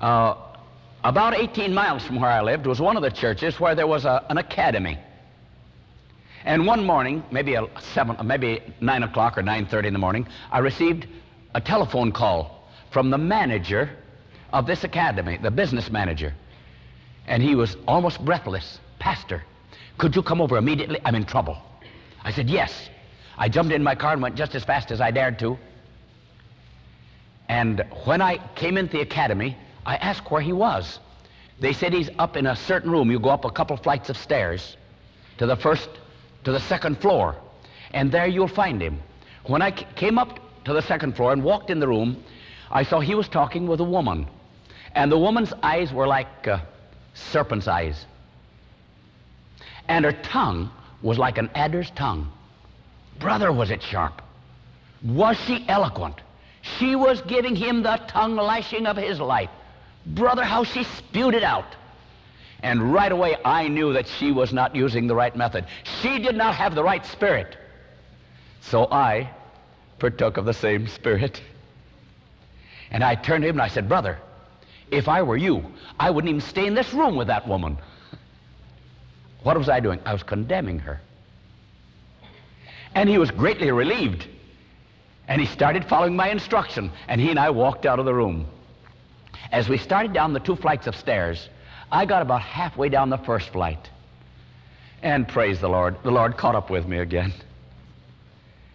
Uh, 0.00 0.34
about 1.04 1.34
18 1.34 1.72
miles 1.72 2.04
from 2.04 2.20
where 2.20 2.30
I 2.30 2.42
lived 2.42 2.66
was 2.66 2.80
one 2.80 2.96
of 2.96 3.02
the 3.04 3.12
churches 3.12 3.60
where 3.60 3.76
there 3.76 3.86
was 3.86 4.04
a, 4.04 4.26
an 4.28 4.38
academy. 4.38 4.98
And 6.44 6.66
one 6.66 6.84
morning, 6.84 7.22
maybe 7.30 7.54
a 7.54 7.66
seven, 7.94 8.16
maybe 8.26 8.62
nine 8.80 9.02
o'clock 9.02 9.36
or 9.36 9.42
9:30 9.42 9.86
in 9.86 9.92
the 9.92 9.98
morning, 9.98 10.26
I 10.50 10.58
received 10.58 11.06
a 11.54 11.60
telephone 11.60 12.12
call 12.12 12.68
from 12.90 13.10
the 13.10 13.18
manager 13.18 13.90
of 14.52 14.66
this 14.66 14.84
academy, 14.84 15.36
the 15.36 15.50
business 15.50 15.90
manager. 15.90 16.34
And 17.26 17.42
he 17.42 17.54
was 17.54 17.76
almost 17.86 18.24
breathless. 18.24 18.80
Pastor, 18.98 19.44
could 19.98 20.16
you 20.16 20.22
come 20.22 20.40
over 20.40 20.56
immediately? 20.56 21.00
I'm 21.04 21.14
in 21.14 21.24
trouble. 21.24 21.58
I 22.24 22.32
said, 22.32 22.48
yes. 22.48 22.88
I 23.36 23.48
jumped 23.48 23.72
in 23.72 23.82
my 23.82 23.94
car 23.94 24.12
and 24.12 24.22
went 24.22 24.34
just 24.34 24.54
as 24.54 24.64
fast 24.64 24.90
as 24.90 25.00
I 25.00 25.10
dared 25.10 25.38
to. 25.38 25.58
And 27.48 27.84
when 28.04 28.20
I 28.20 28.38
came 28.54 28.76
into 28.76 28.92
the 28.92 29.00
academy, 29.00 29.56
I 29.84 29.96
asked 29.96 30.30
where 30.30 30.40
he 30.40 30.52
was. 30.52 30.98
They 31.58 31.72
said 31.72 31.92
he's 31.92 32.10
up 32.18 32.36
in 32.36 32.46
a 32.46 32.56
certain 32.56 32.90
room. 32.90 33.10
You 33.10 33.18
go 33.18 33.30
up 33.30 33.44
a 33.44 33.50
couple 33.50 33.76
flights 33.76 34.08
of 34.08 34.16
stairs 34.16 34.76
to 35.38 35.46
the 35.46 35.56
first, 35.56 35.88
to 36.44 36.52
the 36.52 36.60
second 36.60 37.00
floor, 37.00 37.36
and 37.92 38.10
there 38.10 38.26
you'll 38.26 38.48
find 38.48 38.80
him. 38.80 39.00
When 39.46 39.62
I 39.62 39.70
came 39.70 40.18
up 40.18 40.38
to 40.64 40.72
the 40.72 40.82
second 40.82 41.16
floor 41.16 41.32
and 41.32 41.42
walked 41.42 41.70
in 41.70 41.80
the 41.80 41.88
room, 41.88 42.22
I 42.70 42.82
saw 42.82 43.00
he 43.00 43.14
was 43.14 43.28
talking 43.28 43.66
with 43.66 43.80
a 43.80 43.84
woman. 43.84 44.26
And 44.94 45.10
the 45.10 45.18
woman's 45.18 45.52
eyes 45.62 45.92
were 45.92 46.06
like 46.06 46.46
uh, 46.46 46.60
serpent's 47.14 47.68
eyes. 47.68 48.06
And 49.88 50.04
her 50.04 50.12
tongue 50.12 50.70
was 51.02 51.18
like 51.18 51.38
an 51.38 51.50
adder's 51.54 51.90
tongue. 51.90 52.30
Brother, 53.18 53.52
was 53.52 53.70
it 53.70 53.82
sharp? 53.82 54.22
Was 55.02 55.36
she 55.46 55.64
eloquent? 55.68 56.16
She 56.62 56.94
was 56.94 57.20
giving 57.22 57.56
him 57.56 57.82
the 57.82 57.96
tongue 58.08 58.36
lashing 58.36 58.86
of 58.86 58.96
his 58.96 59.18
life. 59.18 59.50
Brother, 60.06 60.44
how 60.44 60.64
she 60.64 60.84
spewed 60.84 61.34
it 61.34 61.42
out. 61.42 61.76
And 62.62 62.92
right 62.92 63.10
away, 63.10 63.36
I 63.44 63.68
knew 63.68 63.92
that 63.94 64.06
she 64.06 64.32
was 64.32 64.52
not 64.52 64.76
using 64.76 65.06
the 65.06 65.14
right 65.14 65.34
method. 65.34 65.64
She 66.00 66.18
did 66.18 66.36
not 66.36 66.54
have 66.54 66.74
the 66.74 66.84
right 66.84 67.04
spirit. 67.06 67.56
So 68.60 68.86
I 68.90 69.30
partook 69.98 70.36
of 70.36 70.44
the 70.44 70.54
same 70.54 70.86
spirit. 70.88 71.40
And 72.90 73.02
I 73.02 73.14
turned 73.14 73.42
to 73.42 73.48
him 73.48 73.56
and 73.56 73.62
I 73.62 73.68
said, 73.68 73.88
Brother, 73.88 74.18
if 74.90 75.08
I 75.08 75.22
were 75.22 75.36
you, 75.36 75.64
I 75.98 76.10
wouldn't 76.10 76.28
even 76.28 76.40
stay 76.40 76.66
in 76.66 76.74
this 76.74 76.92
room 76.92 77.16
with 77.16 77.28
that 77.28 77.46
woman. 77.46 77.78
What 79.42 79.56
was 79.56 79.68
I 79.68 79.80
doing? 79.80 80.00
I 80.04 80.12
was 80.12 80.22
condemning 80.22 80.80
her. 80.80 81.00
And 82.94 83.08
he 83.08 83.18
was 83.18 83.30
greatly 83.30 83.70
relieved. 83.70 84.26
And 85.28 85.40
he 85.40 85.46
started 85.46 85.84
following 85.84 86.16
my 86.16 86.28
instruction. 86.28 86.90
And 87.08 87.20
he 87.20 87.30
and 87.30 87.38
I 87.38 87.50
walked 87.50 87.86
out 87.86 87.98
of 87.98 88.04
the 88.04 88.14
room. 88.14 88.46
As 89.52 89.68
we 89.68 89.78
started 89.78 90.12
down 90.12 90.32
the 90.32 90.40
two 90.40 90.56
flights 90.56 90.86
of 90.86 90.96
stairs, 90.96 91.48
I 91.92 92.06
got 92.06 92.22
about 92.22 92.42
halfway 92.42 92.88
down 92.88 93.10
the 93.10 93.18
first 93.18 93.50
flight. 93.50 93.90
And 95.02 95.26
praise 95.26 95.60
the 95.60 95.68
Lord, 95.68 95.96
the 96.02 96.10
Lord 96.10 96.36
caught 96.36 96.54
up 96.54 96.70
with 96.70 96.86
me 96.86 96.98
again. 96.98 97.32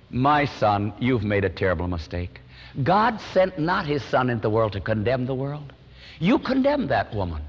My 0.09 0.45
son, 0.45 0.93
you've 0.99 1.23
made 1.23 1.45
a 1.45 1.49
terrible 1.49 1.87
mistake. 1.87 2.39
God 2.83 3.19
sent 3.33 3.57
not 3.57 3.85
his 3.85 4.03
son 4.03 4.29
into 4.29 4.41
the 4.41 4.49
world 4.49 4.73
to 4.73 4.81
condemn 4.81 5.25
the 5.25 5.35
world. 5.35 5.71
You 6.19 6.39
condemned 6.39 6.89
that 6.89 7.13
woman. 7.13 7.41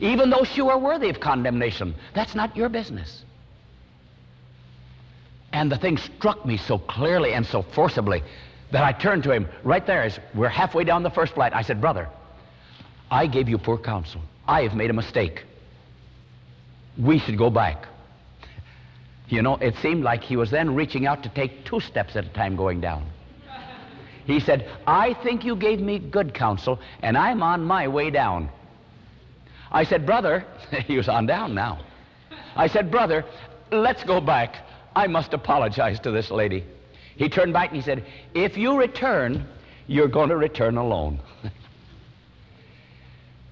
Even 0.00 0.30
though 0.30 0.44
she 0.44 0.62
were 0.62 0.78
worthy 0.78 1.08
of 1.08 1.20
condemnation, 1.20 1.94
that's 2.14 2.34
not 2.34 2.56
your 2.56 2.68
business. 2.68 3.22
And 5.52 5.70
the 5.70 5.78
thing 5.78 5.98
struck 5.98 6.44
me 6.44 6.56
so 6.56 6.78
clearly 6.78 7.32
and 7.32 7.46
so 7.46 7.62
forcibly 7.62 8.22
that 8.72 8.82
I 8.82 8.92
turned 8.92 9.22
to 9.24 9.30
him 9.30 9.48
right 9.62 9.86
there 9.86 10.02
as 10.02 10.18
we're 10.34 10.48
halfway 10.48 10.82
down 10.82 11.04
the 11.04 11.10
first 11.10 11.34
flight. 11.34 11.52
I 11.54 11.62
said, 11.62 11.80
Brother, 11.80 12.08
I 13.08 13.28
gave 13.28 13.48
you 13.48 13.56
poor 13.56 13.78
counsel. 13.78 14.20
I 14.46 14.62
have 14.62 14.74
made 14.74 14.90
a 14.90 14.94
mistake. 14.94 15.44
We 16.98 17.18
should 17.18 17.38
go 17.38 17.50
back. 17.50 17.86
You 19.28 19.42
know, 19.42 19.56
it 19.56 19.74
seemed 19.76 20.04
like 20.04 20.22
he 20.22 20.36
was 20.36 20.50
then 20.50 20.74
reaching 20.74 21.06
out 21.06 21.22
to 21.22 21.28
take 21.30 21.64
two 21.64 21.80
steps 21.80 22.14
at 22.14 22.24
a 22.24 22.28
time 22.28 22.56
going 22.56 22.80
down. 22.80 23.06
He 24.26 24.40
said, 24.40 24.70
I 24.86 25.14
think 25.22 25.44
you 25.44 25.56
gave 25.56 25.80
me 25.80 25.98
good 25.98 26.32
counsel, 26.34 26.80
and 27.02 27.16
I'm 27.16 27.42
on 27.42 27.64
my 27.64 27.88
way 27.88 28.10
down. 28.10 28.48
I 29.70 29.84
said, 29.84 30.06
Brother, 30.06 30.44
he 30.86 30.96
was 30.96 31.08
on 31.08 31.26
down 31.26 31.54
now. 31.54 31.80
I 32.56 32.68
said, 32.68 32.90
Brother, 32.90 33.24
let's 33.70 34.04
go 34.04 34.20
back. 34.20 34.56
I 34.96 35.06
must 35.08 35.34
apologize 35.34 36.00
to 36.00 36.10
this 36.10 36.30
lady. 36.30 36.64
He 37.16 37.28
turned 37.28 37.52
back 37.52 37.70
and 37.70 37.76
he 37.76 37.82
said, 37.82 38.04
If 38.34 38.56
you 38.56 38.78
return, 38.78 39.46
you're 39.86 40.08
going 40.08 40.28
to 40.28 40.36
return 40.36 40.76
alone. 40.76 41.20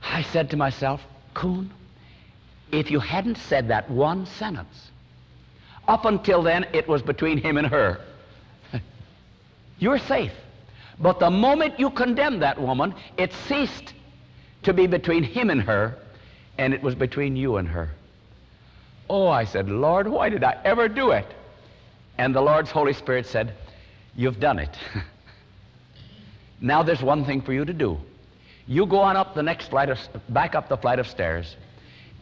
I 0.02 0.22
said 0.22 0.50
to 0.50 0.56
myself, 0.56 1.00
Coon, 1.34 1.70
if 2.70 2.90
you 2.90 3.00
hadn't 3.00 3.36
said 3.36 3.68
that 3.68 3.90
one 3.90 4.26
sentence, 4.26 4.90
up 5.86 6.04
until 6.04 6.42
then 6.42 6.66
it 6.72 6.88
was 6.88 7.02
between 7.02 7.38
him 7.38 7.56
and 7.56 7.66
her. 7.66 8.00
You're 9.78 9.98
safe. 9.98 10.32
But 10.98 11.18
the 11.18 11.30
moment 11.30 11.78
you 11.80 11.90
condemned 11.90 12.42
that 12.42 12.60
woman, 12.60 12.94
it 13.16 13.32
ceased 13.32 13.94
to 14.62 14.72
be 14.72 14.86
between 14.86 15.22
him 15.24 15.50
and 15.50 15.62
her, 15.62 15.98
and 16.58 16.72
it 16.72 16.82
was 16.82 16.94
between 16.94 17.36
you 17.36 17.56
and 17.56 17.68
her. 17.68 17.90
Oh, 19.10 19.28
I 19.28 19.44
said, 19.44 19.68
Lord, 19.68 20.06
why 20.08 20.28
did 20.28 20.44
I 20.44 20.58
ever 20.64 20.88
do 20.88 21.10
it? 21.10 21.26
And 22.18 22.34
the 22.34 22.40
Lord's 22.40 22.70
Holy 22.70 22.92
Spirit 22.92 23.26
said, 23.26 23.54
You've 24.14 24.38
done 24.38 24.58
it. 24.58 24.76
now 26.60 26.82
there's 26.82 27.02
one 27.02 27.24
thing 27.24 27.40
for 27.40 27.52
you 27.52 27.64
to 27.64 27.72
do. 27.72 27.98
You 28.66 28.86
go 28.86 29.00
on 29.00 29.16
up 29.16 29.34
the 29.34 29.42
next 29.42 29.68
flight 29.68 29.90
of, 29.90 29.98
back 30.28 30.54
up 30.54 30.68
the 30.68 30.76
flight 30.76 30.98
of 30.98 31.06
stairs, 31.06 31.56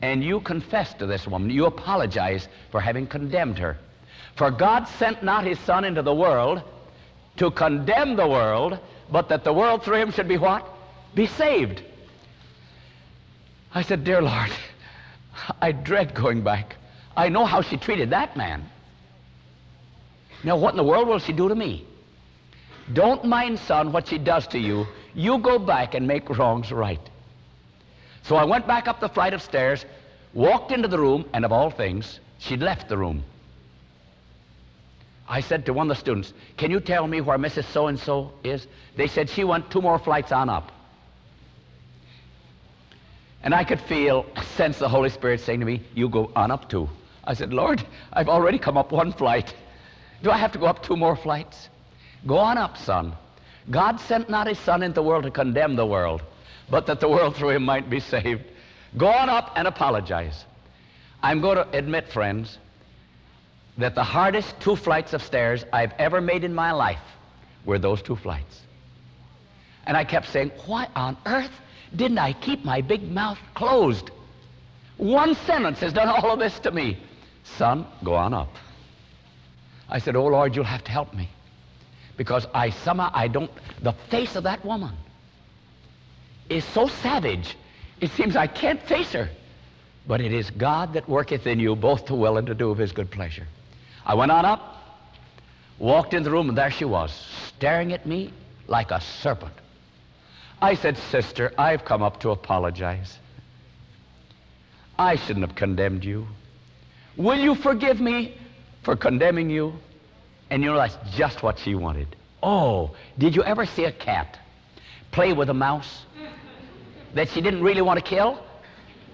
and 0.02 0.24
you 0.24 0.40
confess 0.40 0.94
to 0.94 1.06
this 1.06 1.26
woman. 1.26 1.50
You 1.50 1.66
apologize 1.66 2.48
for 2.70 2.80
having 2.80 3.06
condemned 3.06 3.58
her. 3.58 3.76
For 4.36 4.50
God 4.50 4.88
sent 4.88 5.22
not 5.22 5.44
his 5.44 5.58
Son 5.60 5.84
into 5.84 6.02
the 6.02 6.14
world 6.14 6.62
to 7.36 7.50
condemn 7.50 8.16
the 8.16 8.26
world, 8.26 8.78
but 9.10 9.28
that 9.28 9.44
the 9.44 9.52
world 9.52 9.82
through 9.82 9.96
him 9.96 10.12
should 10.12 10.28
be 10.28 10.38
what? 10.38 10.66
Be 11.14 11.26
saved. 11.26 11.82
I 13.74 13.82
said, 13.82 14.04
Dear 14.04 14.22
Lord, 14.22 14.50
I 15.60 15.72
dread 15.72 16.14
going 16.14 16.42
back. 16.42 16.76
I 17.16 17.28
know 17.28 17.44
how 17.44 17.60
she 17.60 17.76
treated 17.76 18.10
that 18.10 18.36
man. 18.36 18.68
Now, 20.42 20.56
what 20.56 20.72
in 20.72 20.76
the 20.76 20.84
world 20.84 21.06
will 21.06 21.18
she 21.18 21.32
do 21.32 21.48
to 21.48 21.54
me? 21.54 21.86
Don't 22.92 23.24
mind, 23.24 23.58
son, 23.58 23.92
what 23.92 24.08
she 24.08 24.18
does 24.18 24.46
to 24.48 24.58
you. 24.58 24.86
You 25.14 25.38
go 25.38 25.58
back 25.58 25.94
and 25.94 26.06
make 26.06 26.28
wrongs 26.28 26.70
right. 26.72 27.00
So 28.22 28.36
I 28.36 28.44
went 28.44 28.66
back 28.66 28.86
up 28.88 29.00
the 29.00 29.08
flight 29.08 29.34
of 29.34 29.42
stairs, 29.42 29.84
walked 30.34 30.72
into 30.72 30.88
the 30.88 30.98
room, 30.98 31.24
and 31.32 31.44
of 31.44 31.52
all 31.52 31.70
things, 31.70 32.20
she'd 32.38 32.60
left 32.60 32.88
the 32.88 32.96
room. 32.96 33.24
I 35.28 35.40
said 35.40 35.66
to 35.66 35.72
one 35.72 35.90
of 35.90 35.96
the 35.96 36.00
students, 36.00 36.32
Can 36.56 36.70
you 36.70 36.80
tell 36.80 37.06
me 37.06 37.20
where 37.20 37.38
Mrs. 37.38 37.64
So 37.66 37.86
and 37.86 37.98
so 37.98 38.32
is? 38.42 38.66
They 38.96 39.06
said 39.06 39.30
she 39.30 39.44
went 39.44 39.70
two 39.70 39.80
more 39.80 39.98
flights 39.98 40.32
on 40.32 40.48
up. 40.48 40.72
And 43.42 43.54
I 43.54 43.64
could 43.64 43.80
feel, 43.80 44.26
sense 44.56 44.78
the 44.78 44.88
Holy 44.88 45.08
Spirit 45.08 45.40
saying 45.40 45.60
to 45.60 45.66
me, 45.66 45.82
You 45.94 46.08
go 46.08 46.30
on 46.34 46.50
up 46.50 46.68
too. 46.68 46.88
I 47.24 47.34
said, 47.34 47.52
Lord, 47.52 47.82
I've 48.12 48.28
already 48.28 48.58
come 48.58 48.76
up 48.76 48.90
one 48.90 49.12
flight. 49.12 49.54
Do 50.22 50.30
I 50.30 50.36
have 50.36 50.52
to 50.52 50.58
go 50.58 50.66
up 50.66 50.82
two 50.82 50.96
more 50.96 51.16
flights? 51.16 51.68
Go 52.26 52.36
on 52.36 52.58
up, 52.58 52.76
son. 52.76 53.14
God 53.70 54.00
sent 54.00 54.28
not 54.28 54.46
his 54.46 54.58
son 54.58 54.82
into 54.82 54.96
the 54.96 55.02
world 55.02 55.24
to 55.24 55.30
condemn 55.30 55.76
the 55.76 55.86
world, 55.86 56.22
but 56.68 56.86
that 56.86 57.00
the 57.00 57.08
world 57.08 57.36
through 57.36 57.50
him 57.50 57.64
might 57.64 57.88
be 57.88 58.00
saved. 58.00 58.44
Go 58.96 59.06
on 59.06 59.28
up 59.28 59.52
and 59.56 59.68
apologize. 59.68 60.44
I'm 61.22 61.40
going 61.40 61.56
to 61.56 61.68
admit, 61.76 62.08
friends, 62.08 62.58
that 63.78 63.94
the 63.94 64.02
hardest 64.02 64.58
two 64.60 64.76
flights 64.76 65.12
of 65.12 65.22
stairs 65.22 65.64
I've 65.72 65.92
ever 65.98 66.20
made 66.20 66.44
in 66.44 66.54
my 66.54 66.72
life 66.72 67.02
were 67.64 67.78
those 67.78 68.02
two 68.02 68.16
flights. 68.16 68.60
And 69.86 69.96
I 69.96 70.04
kept 70.04 70.28
saying, 70.28 70.52
why 70.66 70.88
on 70.96 71.16
earth 71.26 71.52
didn't 71.94 72.18
I 72.18 72.32
keep 72.32 72.64
my 72.64 72.80
big 72.80 73.10
mouth 73.10 73.38
closed? 73.54 74.10
One 74.96 75.34
sentence 75.34 75.80
has 75.80 75.92
done 75.92 76.08
all 76.08 76.32
of 76.32 76.38
this 76.38 76.58
to 76.60 76.70
me. 76.70 76.98
Son, 77.44 77.86
go 78.04 78.14
on 78.14 78.34
up. 78.34 78.54
I 79.88 79.98
said, 79.98 80.14
Oh 80.14 80.26
Lord, 80.26 80.54
you'll 80.54 80.64
have 80.64 80.84
to 80.84 80.92
help 80.92 81.14
me. 81.14 81.28
Because 82.20 82.46
I 82.52 82.68
somehow, 82.68 83.10
I 83.14 83.28
don't, 83.28 83.50
the 83.82 83.94
face 84.10 84.36
of 84.36 84.44
that 84.44 84.62
woman 84.62 84.94
is 86.50 86.66
so 86.66 86.86
savage, 86.86 87.56
it 87.98 88.10
seems 88.10 88.36
I 88.36 88.46
can't 88.46 88.82
face 88.82 89.10
her. 89.12 89.30
But 90.06 90.20
it 90.20 90.30
is 90.30 90.50
God 90.50 90.92
that 90.92 91.08
worketh 91.08 91.46
in 91.46 91.58
you 91.58 91.74
both 91.74 92.04
to 92.08 92.14
will 92.14 92.36
and 92.36 92.46
to 92.46 92.54
do 92.54 92.70
of 92.70 92.76
his 92.76 92.92
good 92.92 93.10
pleasure. 93.10 93.46
I 94.04 94.12
went 94.12 94.30
on 94.30 94.44
up, 94.44 94.60
walked 95.78 96.12
in 96.12 96.22
the 96.22 96.30
room, 96.30 96.50
and 96.50 96.58
there 96.58 96.70
she 96.70 96.84
was, 96.84 97.10
staring 97.56 97.94
at 97.94 98.04
me 98.04 98.34
like 98.66 98.90
a 98.90 99.00
serpent. 99.00 99.54
I 100.60 100.74
said, 100.74 100.98
Sister, 100.98 101.54
I've 101.56 101.86
come 101.86 102.02
up 102.02 102.20
to 102.20 102.32
apologize. 102.32 103.18
I 104.98 105.16
shouldn't 105.16 105.46
have 105.46 105.56
condemned 105.56 106.04
you. 106.04 106.26
Will 107.16 107.38
you 107.38 107.54
forgive 107.54 107.98
me 107.98 108.36
for 108.82 108.94
condemning 108.94 109.48
you? 109.48 109.72
And 110.50 110.62
you 110.62 110.70
know, 110.70 110.76
that's 110.76 110.96
just 111.16 111.42
what 111.42 111.58
she 111.58 111.74
wanted. 111.74 112.16
Oh, 112.42 112.96
did 113.18 113.36
you 113.36 113.42
ever 113.44 113.64
see 113.66 113.84
a 113.84 113.92
cat 113.92 114.38
play 115.12 115.32
with 115.32 115.48
a 115.50 115.54
mouse 115.54 116.04
that 117.14 117.28
she 117.28 117.40
didn't 117.40 117.62
really 117.62 117.82
want 117.82 117.98
to 117.98 118.04
kill? 118.04 118.42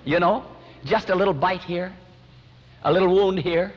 You 0.05 0.21
know, 0.21 0.45
just 0.85 1.11
a 1.11 1.14
little 1.14 1.35
bite 1.35 1.62
here, 1.62 1.93
a 2.83 2.93
little 2.93 3.14
wound 3.14 3.38
here. 3.40 3.73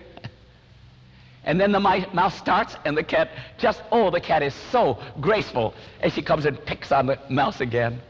And 1.44 1.60
then 1.60 1.72
the 1.72 1.80
mouse 1.80 2.38
starts, 2.38 2.75
and 2.86 2.96
the 2.96 3.04
cat 3.04 3.30
just, 3.58 3.82
oh, 3.92 4.12
the 4.12 4.20
cat 4.20 4.44
is 4.44 4.54
so 4.72 5.01
graceful 5.20 5.74
as 6.01 6.13
she 6.13 6.22
comes 6.22 6.46
and 6.46 6.63
picks 6.66 6.92
on 6.92 7.08
the 7.08 7.18
mouse 7.30 7.62
again. 7.62 8.01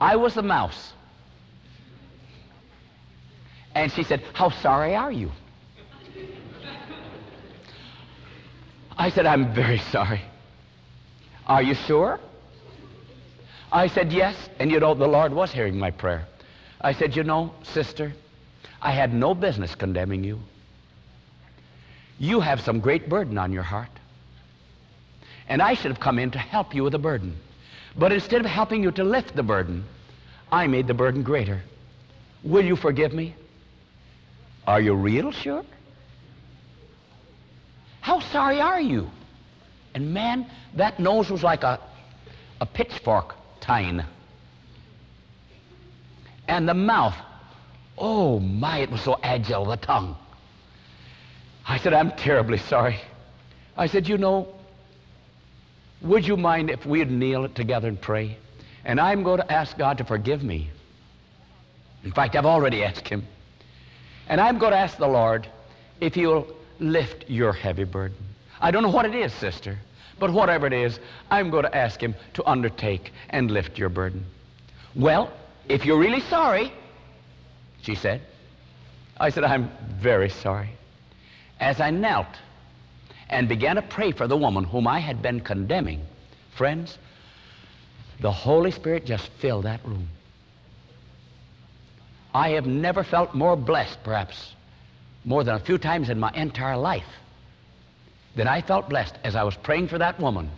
I 0.00 0.16
was 0.16 0.34
the 0.34 0.42
mouse. 0.42 0.92
And 3.74 3.90
she 3.90 4.02
said, 4.02 4.22
How 4.34 4.50
sorry 4.50 4.94
are 4.94 5.10
you? 5.10 5.30
I 8.96 9.10
said, 9.10 9.26
I'm 9.26 9.54
very 9.54 9.78
sorry. 9.78 10.22
Are 11.46 11.62
you 11.62 11.74
sure? 11.74 12.20
I 13.72 13.88
said, 13.88 14.12
Yes. 14.12 14.36
And 14.58 14.70
you 14.70 14.80
know, 14.80 14.94
the 14.94 15.06
Lord 15.06 15.32
was 15.32 15.52
hearing 15.52 15.78
my 15.78 15.90
prayer. 15.90 16.26
I 16.80 16.92
said, 16.92 17.16
You 17.16 17.24
know, 17.24 17.54
sister, 17.62 18.12
I 18.80 18.92
had 18.92 19.12
no 19.12 19.34
business 19.34 19.74
condemning 19.74 20.22
you. 20.22 20.38
You 22.18 22.40
have 22.40 22.60
some 22.60 22.80
great 22.80 23.08
burden 23.08 23.38
on 23.38 23.52
your 23.52 23.64
heart. 23.64 23.88
And 25.48 25.60
I 25.60 25.74
should 25.74 25.90
have 25.90 26.00
come 26.00 26.18
in 26.18 26.30
to 26.30 26.38
help 26.38 26.74
you 26.74 26.84
with 26.84 26.92
the 26.92 26.98
burden. 26.98 27.36
But 27.96 28.12
instead 28.12 28.40
of 28.40 28.46
helping 28.46 28.82
you 28.82 28.90
to 28.92 29.04
lift 29.04 29.34
the 29.34 29.42
burden, 29.42 29.84
I 30.50 30.66
made 30.66 30.86
the 30.86 30.94
burden 30.94 31.22
greater. 31.22 31.62
Will 32.42 32.64
you 32.64 32.76
forgive 32.76 33.12
me? 33.12 33.34
Are 34.66 34.80
you 34.80 34.94
real 34.94 35.32
sure? 35.32 35.64
How 38.04 38.20
sorry 38.20 38.60
are 38.60 38.82
you? 38.82 39.10
And 39.94 40.12
man, 40.12 40.44
that 40.74 41.00
nose 41.00 41.30
was 41.30 41.42
like 41.42 41.62
a, 41.62 41.80
a 42.60 42.66
pitchfork 42.66 43.34
tine. 43.62 44.04
And 46.46 46.68
the 46.68 46.74
mouth, 46.74 47.14
oh 47.96 48.40
my, 48.40 48.80
it 48.80 48.90
was 48.90 49.00
so 49.00 49.18
agile, 49.22 49.64
the 49.64 49.78
tongue. 49.78 50.16
I 51.66 51.78
said, 51.78 51.94
I'm 51.94 52.10
terribly 52.10 52.58
sorry. 52.58 53.00
I 53.74 53.86
said, 53.86 54.06
you 54.06 54.18
know, 54.18 54.48
would 56.02 56.26
you 56.26 56.36
mind 56.36 56.68
if 56.68 56.84
we'd 56.84 57.10
kneel 57.10 57.48
together 57.48 57.88
and 57.88 57.98
pray? 57.98 58.36
And 58.84 59.00
I'm 59.00 59.22
going 59.22 59.40
to 59.40 59.50
ask 59.50 59.78
God 59.78 59.96
to 59.96 60.04
forgive 60.04 60.44
me. 60.44 60.68
In 62.04 62.12
fact, 62.12 62.36
I've 62.36 62.44
already 62.44 62.84
asked 62.84 63.08
him. 63.08 63.26
And 64.28 64.42
I'm 64.42 64.58
going 64.58 64.72
to 64.72 64.78
ask 64.78 64.98
the 64.98 65.08
Lord 65.08 65.48
if 66.02 66.14
he'll 66.14 66.46
lift 66.78 67.28
your 67.28 67.52
heavy 67.52 67.84
burden. 67.84 68.16
I 68.60 68.70
don't 68.70 68.82
know 68.82 68.90
what 68.90 69.06
it 69.06 69.14
is, 69.14 69.32
sister, 69.32 69.78
but 70.18 70.32
whatever 70.32 70.66
it 70.66 70.72
is, 70.72 70.98
I'm 71.30 71.50
going 71.50 71.64
to 71.64 71.76
ask 71.76 72.00
him 72.00 72.14
to 72.34 72.44
undertake 72.48 73.12
and 73.30 73.50
lift 73.50 73.78
your 73.78 73.88
burden. 73.88 74.24
Well, 74.94 75.32
if 75.68 75.84
you're 75.84 75.98
really 75.98 76.20
sorry, 76.20 76.72
she 77.82 77.94
said. 77.94 78.22
I 79.18 79.30
said, 79.30 79.44
I'm 79.44 79.70
very 79.98 80.30
sorry. 80.30 80.70
As 81.60 81.80
I 81.80 81.90
knelt 81.90 82.26
and 83.28 83.48
began 83.48 83.76
to 83.76 83.82
pray 83.82 84.12
for 84.12 84.26
the 84.26 84.36
woman 84.36 84.64
whom 84.64 84.86
I 84.86 84.98
had 84.98 85.22
been 85.22 85.40
condemning, 85.40 86.02
friends, 86.56 86.98
the 88.20 88.32
Holy 88.32 88.70
Spirit 88.70 89.06
just 89.06 89.28
filled 89.40 89.64
that 89.64 89.84
room. 89.84 90.08
I 92.32 92.50
have 92.50 92.66
never 92.66 93.04
felt 93.04 93.34
more 93.34 93.56
blessed, 93.56 94.02
perhaps, 94.02 94.53
more 95.24 95.42
than 95.44 95.54
a 95.54 95.60
few 95.60 95.78
times 95.78 96.10
in 96.10 96.20
my 96.20 96.30
entire 96.32 96.76
life, 96.76 97.06
than 98.36 98.46
I 98.46 98.60
felt 98.60 98.88
blessed 98.88 99.14
as 99.24 99.34
I 99.34 99.42
was 99.42 99.56
praying 99.56 99.88
for 99.88 99.98
that 99.98 100.20
woman. 100.20 100.50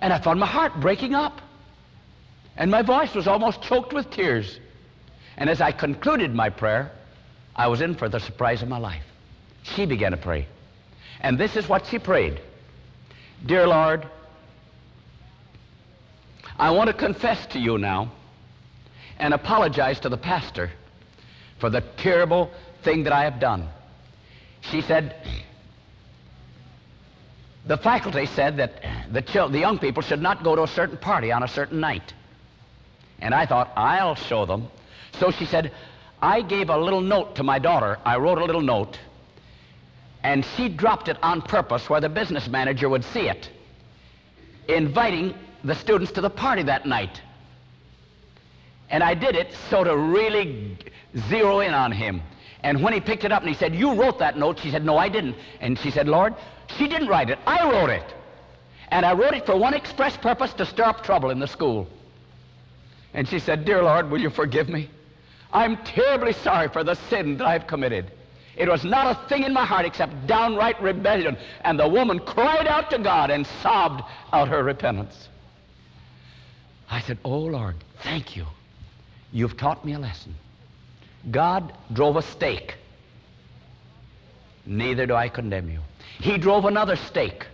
And 0.00 0.12
I 0.12 0.20
found 0.20 0.40
my 0.40 0.46
heart 0.46 0.80
breaking 0.80 1.14
up. 1.14 1.40
And 2.56 2.70
my 2.70 2.82
voice 2.82 3.14
was 3.14 3.26
almost 3.26 3.62
choked 3.62 3.92
with 3.92 4.10
tears. 4.10 4.58
And 5.36 5.50
as 5.50 5.60
I 5.60 5.72
concluded 5.72 6.34
my 6.34 6.50
prayer, 6.50 6.92
I 7.56 7.68
was 7.68 7.80
in 7.80 7.94
for 7.94 8.08
the 8.08 8.20
surprise 8.20 8.62
of 8.62 8.68
my 8.68 8.78
life. 8.78 9.02
She 9.62 9.86
began 9.86 10.12
to 10.12 10.16
pray. 10.16 10.46
And 11.20 11.38
this 11.38 11.56
is 11.56 11.68
what 11.68 11.86
she 11.86 11.98
prayed. 11.98 12.40
Dear 13.44 13.66
Lord, 13.66 14.06
I 16.58 16.70
want 16.70 16.88
to 16.88 16.94
confess 16.94 17.46
to 17.46 17.58
you 17.58 17.78
now 17.78 18.12
and 19.18 19.34
apologize 19.34 20.00
to 20.00 20.08
the 20.08 20.16
pastor 20.16 20.70
for 21.58 21.70
the 21.70 21.80
terrible 21.96 22.50
thing 22.84 23.04
that 23.04 23.12
I 23.12 23.24
have 23.24 23.40
done. 23.40 23.68
She 24.60 24.80
said, 24.82 25.16
the 27.66 27.78
faculty 27.78 28.26
said 28.26 28.58
that 28.58 28.82
the, 29.10 29.48
the 29.50 29.58
young 29.58 29.78
people 29.78 30.02
should 30.02 30.20
not 30.20 30.44
go 30.44 30.54
to 30.54 30.62
a 30.62 30.68
certain 30.68 30.98
party 30.98 31.32
on 31.32 31.42
a 31.42 31.48
certain 31.48 31.80
night. 31.80 32.12
And 33.20 33.34
I 33.34 33.46
thought, 33.46 33.72
I'll 33.76 34.14
show 34.14 34.44
them. 34.44 34.68
So 35.18 35.30
she 35.30 35.46
said, 35.46 35.72
I 36.20 36.42
gave 36.42 36.68
a 36.68 36.76
little 36.76 37.00
note 37.00 37.36
to 37.36 37.42
my 37.42 37.58
daughter. 37.58 37.98
I 38.04 38.16
wrote 38.16 38.38
a 38.38 38.44
little 38.44 38.60
note, 38.60 38.98
and 40.22 40.44
she 40.56 40.68
dropped 40.68 41.08
it 41.08 41.16
on 41.22 41.42
purpose 41.42 41.88
where 41.88 42.00
the 42.00 42.08
business 42.08 42.48
manager 42.48 42.88
would 42.88 43.04
see 43.04 43.28
it, 43.28 43.48
inviting 44.68 45.34
the 45.62 45.74
students 45.74 46.12
to 46.12 46.20
the 46.20 46.30
party 46.30 46.62
that 46.64 46.86
night. 46.86 47.20
And 48.90 49.02
I 49.02 49.14
did 49.14 49.34
it 49.36 49.54
so 49.70 49.84
to 49.84 49.96
really 49.96 50.76
zero 51.28 51.60
in 51.60 51.72
on 51.72 51.92
him. 51.92 52.22
And 52.64 52.82
when 52.82 52.94
he 52.94 53.00
picked 53.00 53.24
it 53.24 53.30
up 53.30 53.42
and 53.42 53.48
he 53.50 53.54
said, 53.54 53.74
You 53.74 53.92
wrote 53.92 54.18
that 54.20 54.38
note, 54.38 54.58
she 54.58 54.70
said, 54.70 54.86
No, 54.86 54.96
I 54.96 55.10
didn't. 55.10 55.36
And 55.60 55.78
she 55.78 55.90
said, 55.90 56.08
Lord, 56.08 56.34
she 56.78 56.88
didn't 56.88 57.08
write 57.08 57.28
it. 57.28 57.38
I 57.46 57.70
wrote 57.70 57.90
it. 57.90 58.14
And 58.88 59.04
I 59.04 59.12
wrote 59.12 59.34
it 59.34 59.44
for 59.44 59.54
one 59.54 59.74
express 59.74 60.16
purpose 60.16 60.54
to 60.54 60.64
stir 60.64 60.84
up 60.84 61.04
trouble 61.04 61.28
in 61.28 61.38
the 61.38 61.46
school. 61.46 61.86
And 63.12 63.28
she 63.28 63.38
said, 63.38 63.66
Dear 63.66 63.82
Lord, 63.82 64.10
will 64.10 64.18
you 64.18 64.30
forgive 64.30 64.70
me? 64.70 64.88
I'm 65.52 65.76
terribly 65.84 66.32
sorry 66.32 66.68
for 66.68 66.82
the 66.82 66.94
sin 66.94 67.36
that 67.36 67.46
I've 67.46 67.66
committed. 67.66 68.10
It 68.56 68.68
was 68.68 68.82
not 68.82 69.14
a 69.14 69.28
thing 69.28 69.44
in 69.44 69.52
my 69.52 69.66
heart 69.66 69.84
except 69.84 70.26
downright 70.26 70.80
rebellion. 70.80 71.36
And 71.60 71.78
the 71.78 71.88
woman 71.88 72.18
cried 72.18 72.66
out 72.66 72.88
to 72.90 72.98
God 72.98 73.30
and 73.30 73.46
sobbed 73.62 74.02
out 74.32 74.48
her 74.48 74.64
repentance. 74.64 75.28
I 76.90 77.02
said, 77.02 77.18
Oh 77.24 77.40
Lord, 77.40 77.76
thank 78.02 78.36
you. 78.36 78.46
You've 79.32 79.58
taught 79.58 79.84
me 79.84 79.92
a 79.92 79.98
lesson. 79.98 80.34
God 81.30 81.72
drove 81.92 82.16
a 82.16 82.22
stake. 82.22 82.76
Neither 84.66 85.06
do 85.06 85.14
I 85.14 85.28
condemn 85.28 85.70
you. 85.70 85.80
He 86.18 86.38
drove 86.38 86.64
another 86.64 86.96
stake. 86.96 87.46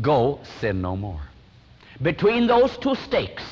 Go, 0.00 0.40
sin 0.60 0.80
no 0.82 0.96
more. 0.96 1.20
Between 2.00 2.46
those 2.46 2.76
two 2.78 2.94
stakes 2.94 3.42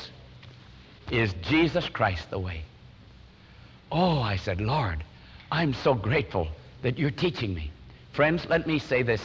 is 1.11 1.33
Jesus 1.41 1.87
Christ 1.89 2.29
the 2.29 2.39
way. 2.39 2.63
Oh, 3.91 4.19
I 4.19 4.37
said, 4.37 4.61
Lord, 4.61 5.03
I'm 5.51 5.73
so 5.73 5.93
grateful 5.93 6.47
that 6.81 6.97
you're 6.97 7.11
teaching 7.11 7.53
me. 7.53 7.71
Friends, 8.13 8.45
let 8.49 8.67
me 8.67 8.79
say 8.79 9.03
this 9.03 9.21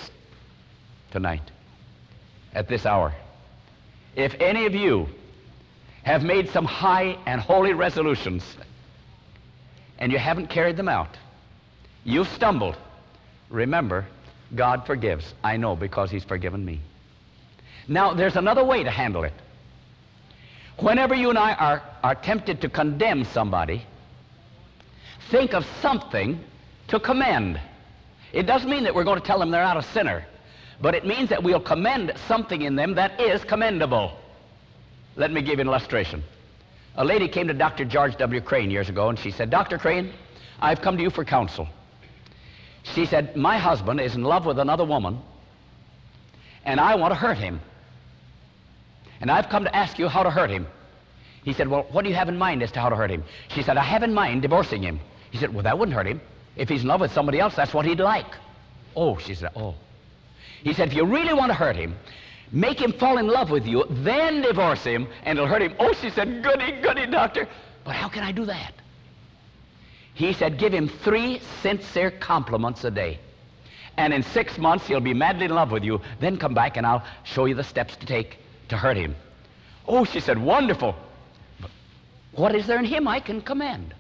tonight, 1.10 1.50
at 2.54 2.68
this 2.68 2.86
hour. 2.86 3.12
If 4.14 4.34
any 4.40 4.66
of 4.66 4.74
you 4.74 5.08
have 6.02 6.22
made 6.22 6.50
some 6.50 6.64
high 6.64 7.16
and 7.26 7.40
holy 7.40 7.72
resolutions 7.72 8.44
and 10.02 10.10
you 10.10 10.18
haven't 10.18 10.48
carried 10.48 10.76
them 10.76 10.88
out, 10.88 11.16
you've 12.02 12.26
stumbled. 12.28 12.76
Remember, 13.50 14.04
God 14.52 14.84
forgives. 14.84 15.32
I 15.44 15.56
know 15.56 15.76
because 15.76 16.10
he's 16.10 16.24
forgiven 16.24 16.64
me. 16.64 16.80
Now, 17.86 18.12
there's 18.12 18.34
another 18.34 18.64
way 18.64 18.82
to 18.82 18.90
handle 18.90 19.22
it. 19.22 19.32
Whenever 20.78 21.14
you 21.14 21.30
and 21.30 21.38
I 21.38 21.54
are, 21.54 21.82
are 22.02 22.16
tempted 22.16 22.60
to 22.62 22.68
condemn 22.68 23.24
somebody, 23.24 23.84
think 25.30 25.54
of 25.54 25.64
something 25.80 26.40
to 26.88 26.98
commend. 26.98 27.60
It 28.32 28.44
doesn't 28.44 28.68
mean 28.68 28.82
that 28.84 28.94
we're 28.96 29.04
going 29.04 29.20
to 29.20 29.26
tell 29.26 29.38
them 29.38 29.52
they're 29.52 29.62
not 29.62 29.76
a 29.76 29.82
sinner, 29.82 30.26
but 30.80 30.96
it 30.96 31.06
means 31.06 31.28
that 31.28 31.44
we'll 31.44 31.60
commend 31.60 32.12
something 32.26 32.62
in 32.62 32.74
them 32.74 32.96
that 32.96 33.20
is 33.20 33.44
commendable. 33.44 34.18
Let 35.16 35.30
me 35.30 35.42
give 35.42 35.54
you 35.54 35.62
an 35.62 35.68
illustration. 35.68 36.22
A 36.96 37.04
lady 37.04 37.28
came 37.28 37.48
to 37.48 37.54
Dr. 37.54 37.84
George 37.84 38.16
W. 38.16 38.40
Crane 38.40 38.70
years 38.70 38.88
ago 38.88 39.08
and 39.08 39.18
she 39.18 39.30
said, 39.30 39.50
Dr. 39.50 39.78
Crane, 39.78 40.12
I've 40.60 40.80
come 40.80 40.96
to 40.96 41.02
you 41.02 41.10
for 41.10 41.24
counsel. 41.24 41.68
She 42.82 43.06
said, 43.06 43.36
My 43.36 43.58
husband 43.58 44.00
is 44.00 44.14
in 44.14 44.24
love 44.24 44.46
with 44.46 44.58
another 44.58 44.84
woman 44.84 45.18
and 46.64 46.80
I 46.80 46.94
want 46.94 47.12
to 47.12 47.14
hurt 47.18 47.38
him. 47.38 47.60
And 49.20 49.30
I've 49.30 49.48
come 49.48 49.64
to 49.64 49.74
ask 49.74 49.98
you 49.98 50.08
how 50.08 50.22
to 50.22 50.30
hurt 50.30 50.50
him. 50.50 50.66
He 51.44 51.52
said, 51.52 51.68
Well, 51.68 51.86
what 51.90 52.02
do 52.02 52.10
you 52.10 52.16
have 52.16 52.28
in 52.28 52.38
mind 52.38 52.62
as 52.62 52.72
to 52.72 52.80
how 52.80 52.88
to 52.88 52.96
hurt 52.96 53.10
him? 53.10 53.24
She 53.48 53.62
said, 53.62 53.76
I 53.76 53.84
have 53.84 54.02
in 54.02 54.14
mind 54.14 54.42
divorcing 54.42 54.82
him. 54.82 55.00
He 55.30 55.38
said, 55.38 55.52
Well, 55.52 55.62
that 55.64 55.78
wouldn't 55.78 55.94
hurt 55.94 56.06
him. 56.06 56.20
If 56.56 56.68
he's 56.68 56.82
in 56.82 56.88
love 56.88 57.00
with 57.00 57.12
somebody 57.12 57.40
else, 57.40 57.54
that's 57.54 57.72
what 57.72 57.86
he'd 57.86 58.00
like. 58.00 58.26
Oh, 58.94 59.18
she 59.18 59.34
said, 59.34 59.50
Oh. 59.56 59.74
He 60.62 60.72
said, 60.74 60.88
If 60.88 60.94
you 60.94 61.04
really 61.04 61.32
want 61.32 61.50
to 61.50 61.54
hurt 61.54 61.76
him, 61.76 61.96
make 62.52 62.80
him 62.80 62.92
fall 62.92 63.18
in 63.18 63.26
love 63.26 63.50
with 63.50 63.66
you, 63.66 63.84
then 63.90 64.42
divorce 64.42 64.84
him, 64.84 65.08
and 65.24 65.38
it'll 65.38 65.48
hurt 65.48 65.62
him. 65.62 65.74
Oh, 65.78 65.92
she 65.94 66.10
said, 66.10 66.42
Goody, 66.44 66.80
goody, 66.80 67.06
doctor. 67.06 67.48
But 67.84 67.96
how 67.96 68.08
can 68.08 68.22
I 68.22 68.30
do 68.30 68.44
that? 68.44 68.74
He 70.14 70.32
said, 70.32 70.58
Give 70.58 70.72
him 70.72 70.88
three 70.88 71.40
sincere 71.62 72.10
compliments 72.10 72.84
a 72.84 72.90
day. 72.90 73.18
And 73.96 74.12
in 74.12 74.22
six 74.22 74.58
months, 74.58 74.86
he'll 74.86 75.00
be 75.00 75.14
madly 75.14 75.46
in 75.46 75.50
love 75.50 75.70
with 75.70 75.84
you. 75.84 76.00
Then 76.20 76.36
come 76.36 76.54
back 76.54 76.76
and 76.76 76.86
I'll 76.86 77.04
show 77.24 77.46
you 77.46 77.54
the 77.54 77.64
steps 77.64 77.96
to 77.96 78.06
take 78.06 78.38
to 78.68 78.76
hurt 78.76 78.96
him. 78.96 79.16
Oh, 79.86 80.04
she 80.04 80.20
said, 80.20 80.38
Wonderful. 80.38 80.94
But 81.60 81.70
what 82.32 82.54
is 82.54 82.66
there 82.66 82.78
in 82.78 82.84
him 82.84 83.08
I 83.08 83.20
can 83.20 83.40
commend? 83.40 83.94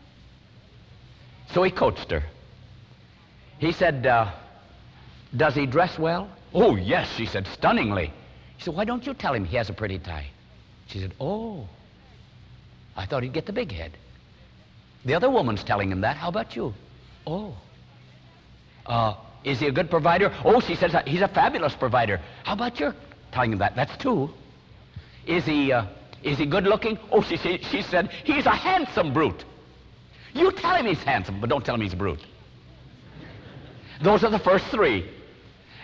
So 1.52 1.62
he 1.62 1.70
coached 1.70 2.10
her. 2.10 2.22
He 3.58 3.72
said, 3.72 4.06
uh, 4.06 4.32
Does 5.36 5.54
he 5.54 5.66
dress 5.66 5.98
well? 5.98 6.30
Oh, 6.54 6.76
yes, 6.76 7.10
she 7.16 7.26
said, 7.26 7.46
stunningly. 7.46 8.12
He 8.62 8.66
said, 8.66 8.76
Why 8.76 8.84
don't 8.84 9.04
you 9.04 9.12
tell 9.12 9.34
him 9.34 9.44
he 9.44 9.56
has 9.56 9.70
a 9.70 9.72
pretty 9.72 9.98
tie? 9.98 10.28
She 10.86 11.00
said, 11.00 11.14
Oh, 11.18 11.66
I 12.96 13.06
thought 13.06 13.24
he'd 13.24 13.32
get 13.32 13.44
the 13.44 13.52
big 13.52 13.72
head. 13.72 13.90
The 15.04 15.14
other 15.14 15.28
woman's 15.28 15.64
telling 15.64 15.90
him 15.90 16.02
that. 16.02 16.16
How 16.16 16.28
about 16.28 16.54
you? 16.54 16.72
Oh. 17.26 17.56
Uh, 18.86 19.16
is 19.42 19.58
he 19.58 19.66
a 19.66 19.72
good 19.72 19.90
provider? 19.90 20.32
Oh, 20.44 20.60
she 20.60 20.76
says 20.76 20.94
he's 21.08 21.22
a 21.22 21.28
fabulous 21.28 21.74
provider. 21.74 22.20
How 22.44 22.52
about 22.52 22.78
your 22.78 22.94
telling 23.32 23.52
him 23.52 23.58
that? 23.58 23.74
That's 23.74 23.96
two. 23.96 24.30
Is 25.26 25.44
he, 25.44 25.72
uh, 25.72 25.86
is 26.22 26.38
he 26.38 26.46
good 26.46 26.62
looking? 26.62 27.00
Oh, 27.10 27.20
she, 27.20 27.38
she, 27.38 27.58
she 27.68 27.82
said 27.82 28.10
he's 28.22 28.46
a 28.46 28.50
handsome 28.50 29.12
brute. 29.12 29.44
You 30.34 30.52
tell 30.52 30.76
him 30.76 30.86
he's 30.86 31.02
handsome, 31.02 31.40
but 31.40 31.50
don't 31.50 31.64
tell 31.64 31.74
him 31.74 31.80
he's 31.80 31.94
a 31.94 31.96
brute. 31.96 32.24
Those 34.04 34.22
are 34.22 34.30
the 34.30 34.38
first 34.38 34.66
three. 34.66 35.10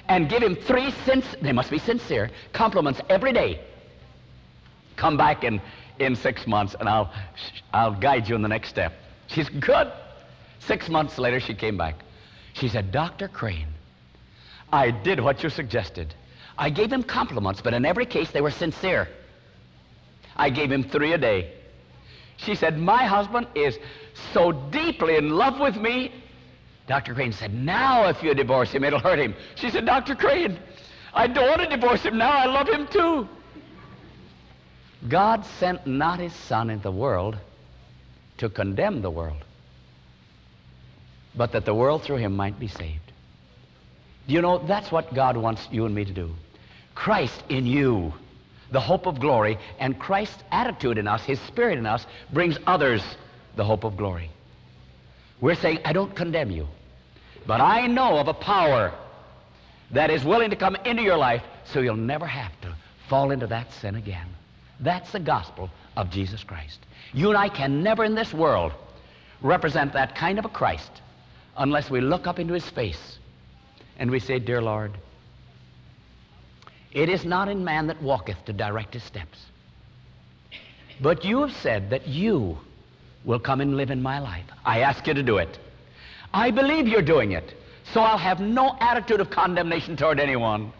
And 0.09 0.29
give 0.29 0.42
him 0.42 0.57
three, 0.57 0.90
sinc- 1.05 1.40
they 1.42 1.53
must 1.53 1.71
be 1.71 1.79
sincere, 1.79 2.31
compliments 2.53 3.01
every 3.09 3.33
day. 3.33 3.61
Come 4.97 5.16
back 5.16 5.44
in, 5.44 5.61
in 5.99 6.16
six 6.16 6.47
months 6.47 6.75
and 6.79 6.88
I'll, 6.88 7.12
I'll 7.73 7.94
guide 7.94 8.29
you 8.29 8.35
in 8.35 8.42
the 8.42 8.49
next 8.49 8.71
step. 8.71 8.92
She's 9.29 9.49
good. 9.49 9.92
Six 10.61 10.88
months 10.88 11.18
later, 11.18 11.40
she 11.40 11.55
came 11.55 11.77
back. 11.77 11.97
She 12.55 12.68
said, 12.68 12.90
Dr. 12.90 13.29
Crane, 13.29 13.68
I 14.73 14.90
did 14.90 15.21
what 15.21 15.42
you 15.42 15.51
suggested. 15.51 16.14
I 16.57 16.71
gave 16.71 16.92
him 16.92 17.03
compliments, 17.03 17.61
but 17.61 17.75
in 17.75 17.85
every 17.85 18.07
case 18.07 18.31
they 18.31 18.40
were 18.40 18.51
sincere. 18.51 19.09
I 20.37 20.51
gave 20.51 20.73
him 20.73 20.83
three 20.83 21.12
a 21.12 21.18
day. 21.18 21.53
She 22.38 22.55
said, 22.55 22.79
My 22.79 23.05
husband 23.05 23.47
is 23.55 23.79
so 24.33 24.53
deeply 24.53 25.16
in 25.16 25.31
love 25.31 25.61
with 25.61 25.77
me. 25.77 26.12
Dr. 26.88 27.14
Crane 27.14 27.33
said, 27.33 27.55
Now 27.55 28.09
if 28.09 28.22
you 28.22 28.35
divorce 28.35 28.72
him, 28.72 28.83
it'll 28.83 28.98
hurt 28.98 29.18
him. 29.18 29.35
She 29.57 29.70
said, 29.70 29.85
Dr. 29.85 30.16
Crane, 30.16 30.59
I 31.12 31.27
don't 31.27 31.46
want 31.46 31.61
to 31.61 31.77
divorce 31.77 32.03
him 32.03 32.16
now. 32.16 32.33
I 32.33 32.46
love 32.46 32.68
him 32.68 32.88
too. 32.88 33.29
God 35.07 35.44
sent 35.61 35.87
not 35.87 36.18
his 36.18 36.33
Son 36.33 36.70
into 36.70 36.85
the 36.85 36.90
world 36.90 37.37
to 38.38 38.48
condemn 38.48 39.03
the 39.03 39.11
world, 39.11 39.44
but 41.37 41.53
that 41.53 41.64
the 41.64 41.74
world 41.74 42.03
through 42.03 42.16
him 42.16 42.35
might 42.35 42.59
be 42.59 42.68
saved. 42.68 43.12
You 44.27 44.40
know 44.42 44.59
that's 44.59 44.90
what 44.90 45.14
God 45.14 45.37
wants 45.37 45.68
you 45.70 45.85
and 45.85 45.94
me 45.94 46.05
to 46.05 46.12
do? 46.12 46.35
Christ 46.94 47.44
in 47.48 47.66
you, 47.66 48.12
the 48.72 48.81
hope 48.81 49.07
of 49.07 49.20
glory, 49.20 49.59
and 49.79 49.98
Christ's 49.98 50.42
attitude 50.51 50.98
in 50.98 51.07
us, 51.07 51.22
his 51.22 51.40
spirit 51.40 51.79
in 51.79 51.87
us, 51.87 52.07
brings 52.33 52.59
others 52.66 53.03
the 53.57 53.64
hope 53.64 53.85
of 53.85 53.96
glory. 53.96 54.31
We're 55.40 55.55
saying, 55.55 55.81
I 55.85 55.92
don't 55.92 56.14
condemn 56.14 56.51
you, 56.51 56.66
but 57.46 57.61
I 57.61 57.87
know 57.87 58.18
of 58.18 58.29
a 58.29 58.35
power 58.35 58.92
that 59.92 60.11
is 60.11 60.24
willing 60.24 60.51
to 60.51 60.57
come 60.57 60.77
into 60.85 61.03
your 61.03 61.16
life 61.16 61.42
so 61.64 61.81
you'll 61.81 61.96
never 61.96 62.27
have 62.27 62.53
to 62.62 62.74
fall 63.09 63.31
into 63.31 63.46
that 63.46 63.72
sin 63.72 63.94
again. 63.94 64.27
That's 64.81 65.12
the 65.12 65.20
gospel 65.20 65.70
of 65.96 66.11
Jesus 66.11 66.44
Christ. 66.44 66.81
You 67.12 67.29
and 67.29 67.38
I 67.38 67.48
can 67.48 67.83
never 67.83 68.05
in 68.05 68.14
this 68.14 68.35
world 68.35 68.72
represent 69.40 69.92
that 69.94 70.14
kind 70.14 70.38
of 70.38 70.44
a 70.44 70.48
Christ 70.48 70.90
unless 71.57 71.90
we 71.90 72.01
look 72.01 72.27
up 72.27 72.38
into 72.38 72.55
his 72.55 72.68
face 72.68 73.18
and 73.98 74.11
we 74.11 74.20
say, 74.20 74.38
Dear 74.38 74.62
Lord, 74.62 74.92
it 76.92 77.09
is 77.09 77.24
not 77.24 77.48
in 77.48 77.64
man 77.64 77.88
that 77.88 78.03
walketh 78.03 78.44
to 78.46 78.53
direct 78.53 78.94
his 78.94 79.03
steps. 79.03 79.38
But 81.01 81.24
you 81.24 81.40
have 81.40 81.53
said 81.57 81.90
that 81.90 82.09
you 82.09 82.59
will 83.29 83.38
come 83.38 83.61
and 83.61 83.77
live 83.77 83.91
in 83.91 84.03
my 84.03 84.19
life. 84.19 84.47
I 84.64 84.81
ask 84.81 85.07
you 85.07 85.12
to 85.12 85.23
do 85.23 85.37
it. 85.37 85.59
I 86.33 86.51
believe 86.51 86.88
you're 86.88 87.03
doing 87.03 87.33
it. 87.33 87.55
So 87.93 88.01
I'll 88.01 88.17
have 88.17 88.41
no 88.41 88.75
attitude 88.81 89.21
of 89.21 89.29
condemnation 89.29 89.99
toward 89.99 90.19
anyone. 90.19 90.73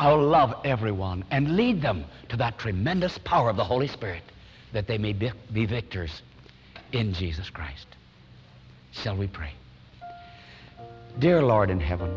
I'll 0.00 0.20
love 0.20 0.54
everyone 0.64 1.24
and 1.30 1.56
lead 1.56 1.80
them 1.80 2.04
to 2.30 2.36
that 2.38 2.58
tremendous 2.58 3.16
power 3.18 3.48
of 3.48 3.56
the 3.56 3.64
Holy 3.64 3.86
Spirit 3.86 4.24
that 4.72 4.88
they 4.88 4.98
may 4.98 5.12
be, 5.12 5.30
be 5.52 5.66
victors 5.66 6.22
in 6.92 7.14
Jesus 7.14 7.48
Christ. 7.48 7.86
Shall 8.90 9.16
we 9.16 9.28
pray? 9.28 9.52
Dear 11.20 11.42
Lord 11.42 11.70
in 11.70 11.78
heaven, 11.78 12.12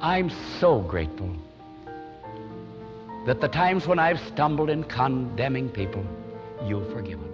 I'm 0.00 0.30
so 0.60 0.80
grateful 0.80 1.36
that 3.26 3.42
the 3.42 3.48
times 3.48 3.86
when 3.86 3.98
I've 3.98 4.20
stumbled 4.32 4.70
in 4.70 4.82
condemning 4.84 5.68
people, 5.68 6.04
you've 6.64 6.90
forgiven. 6.90 7.33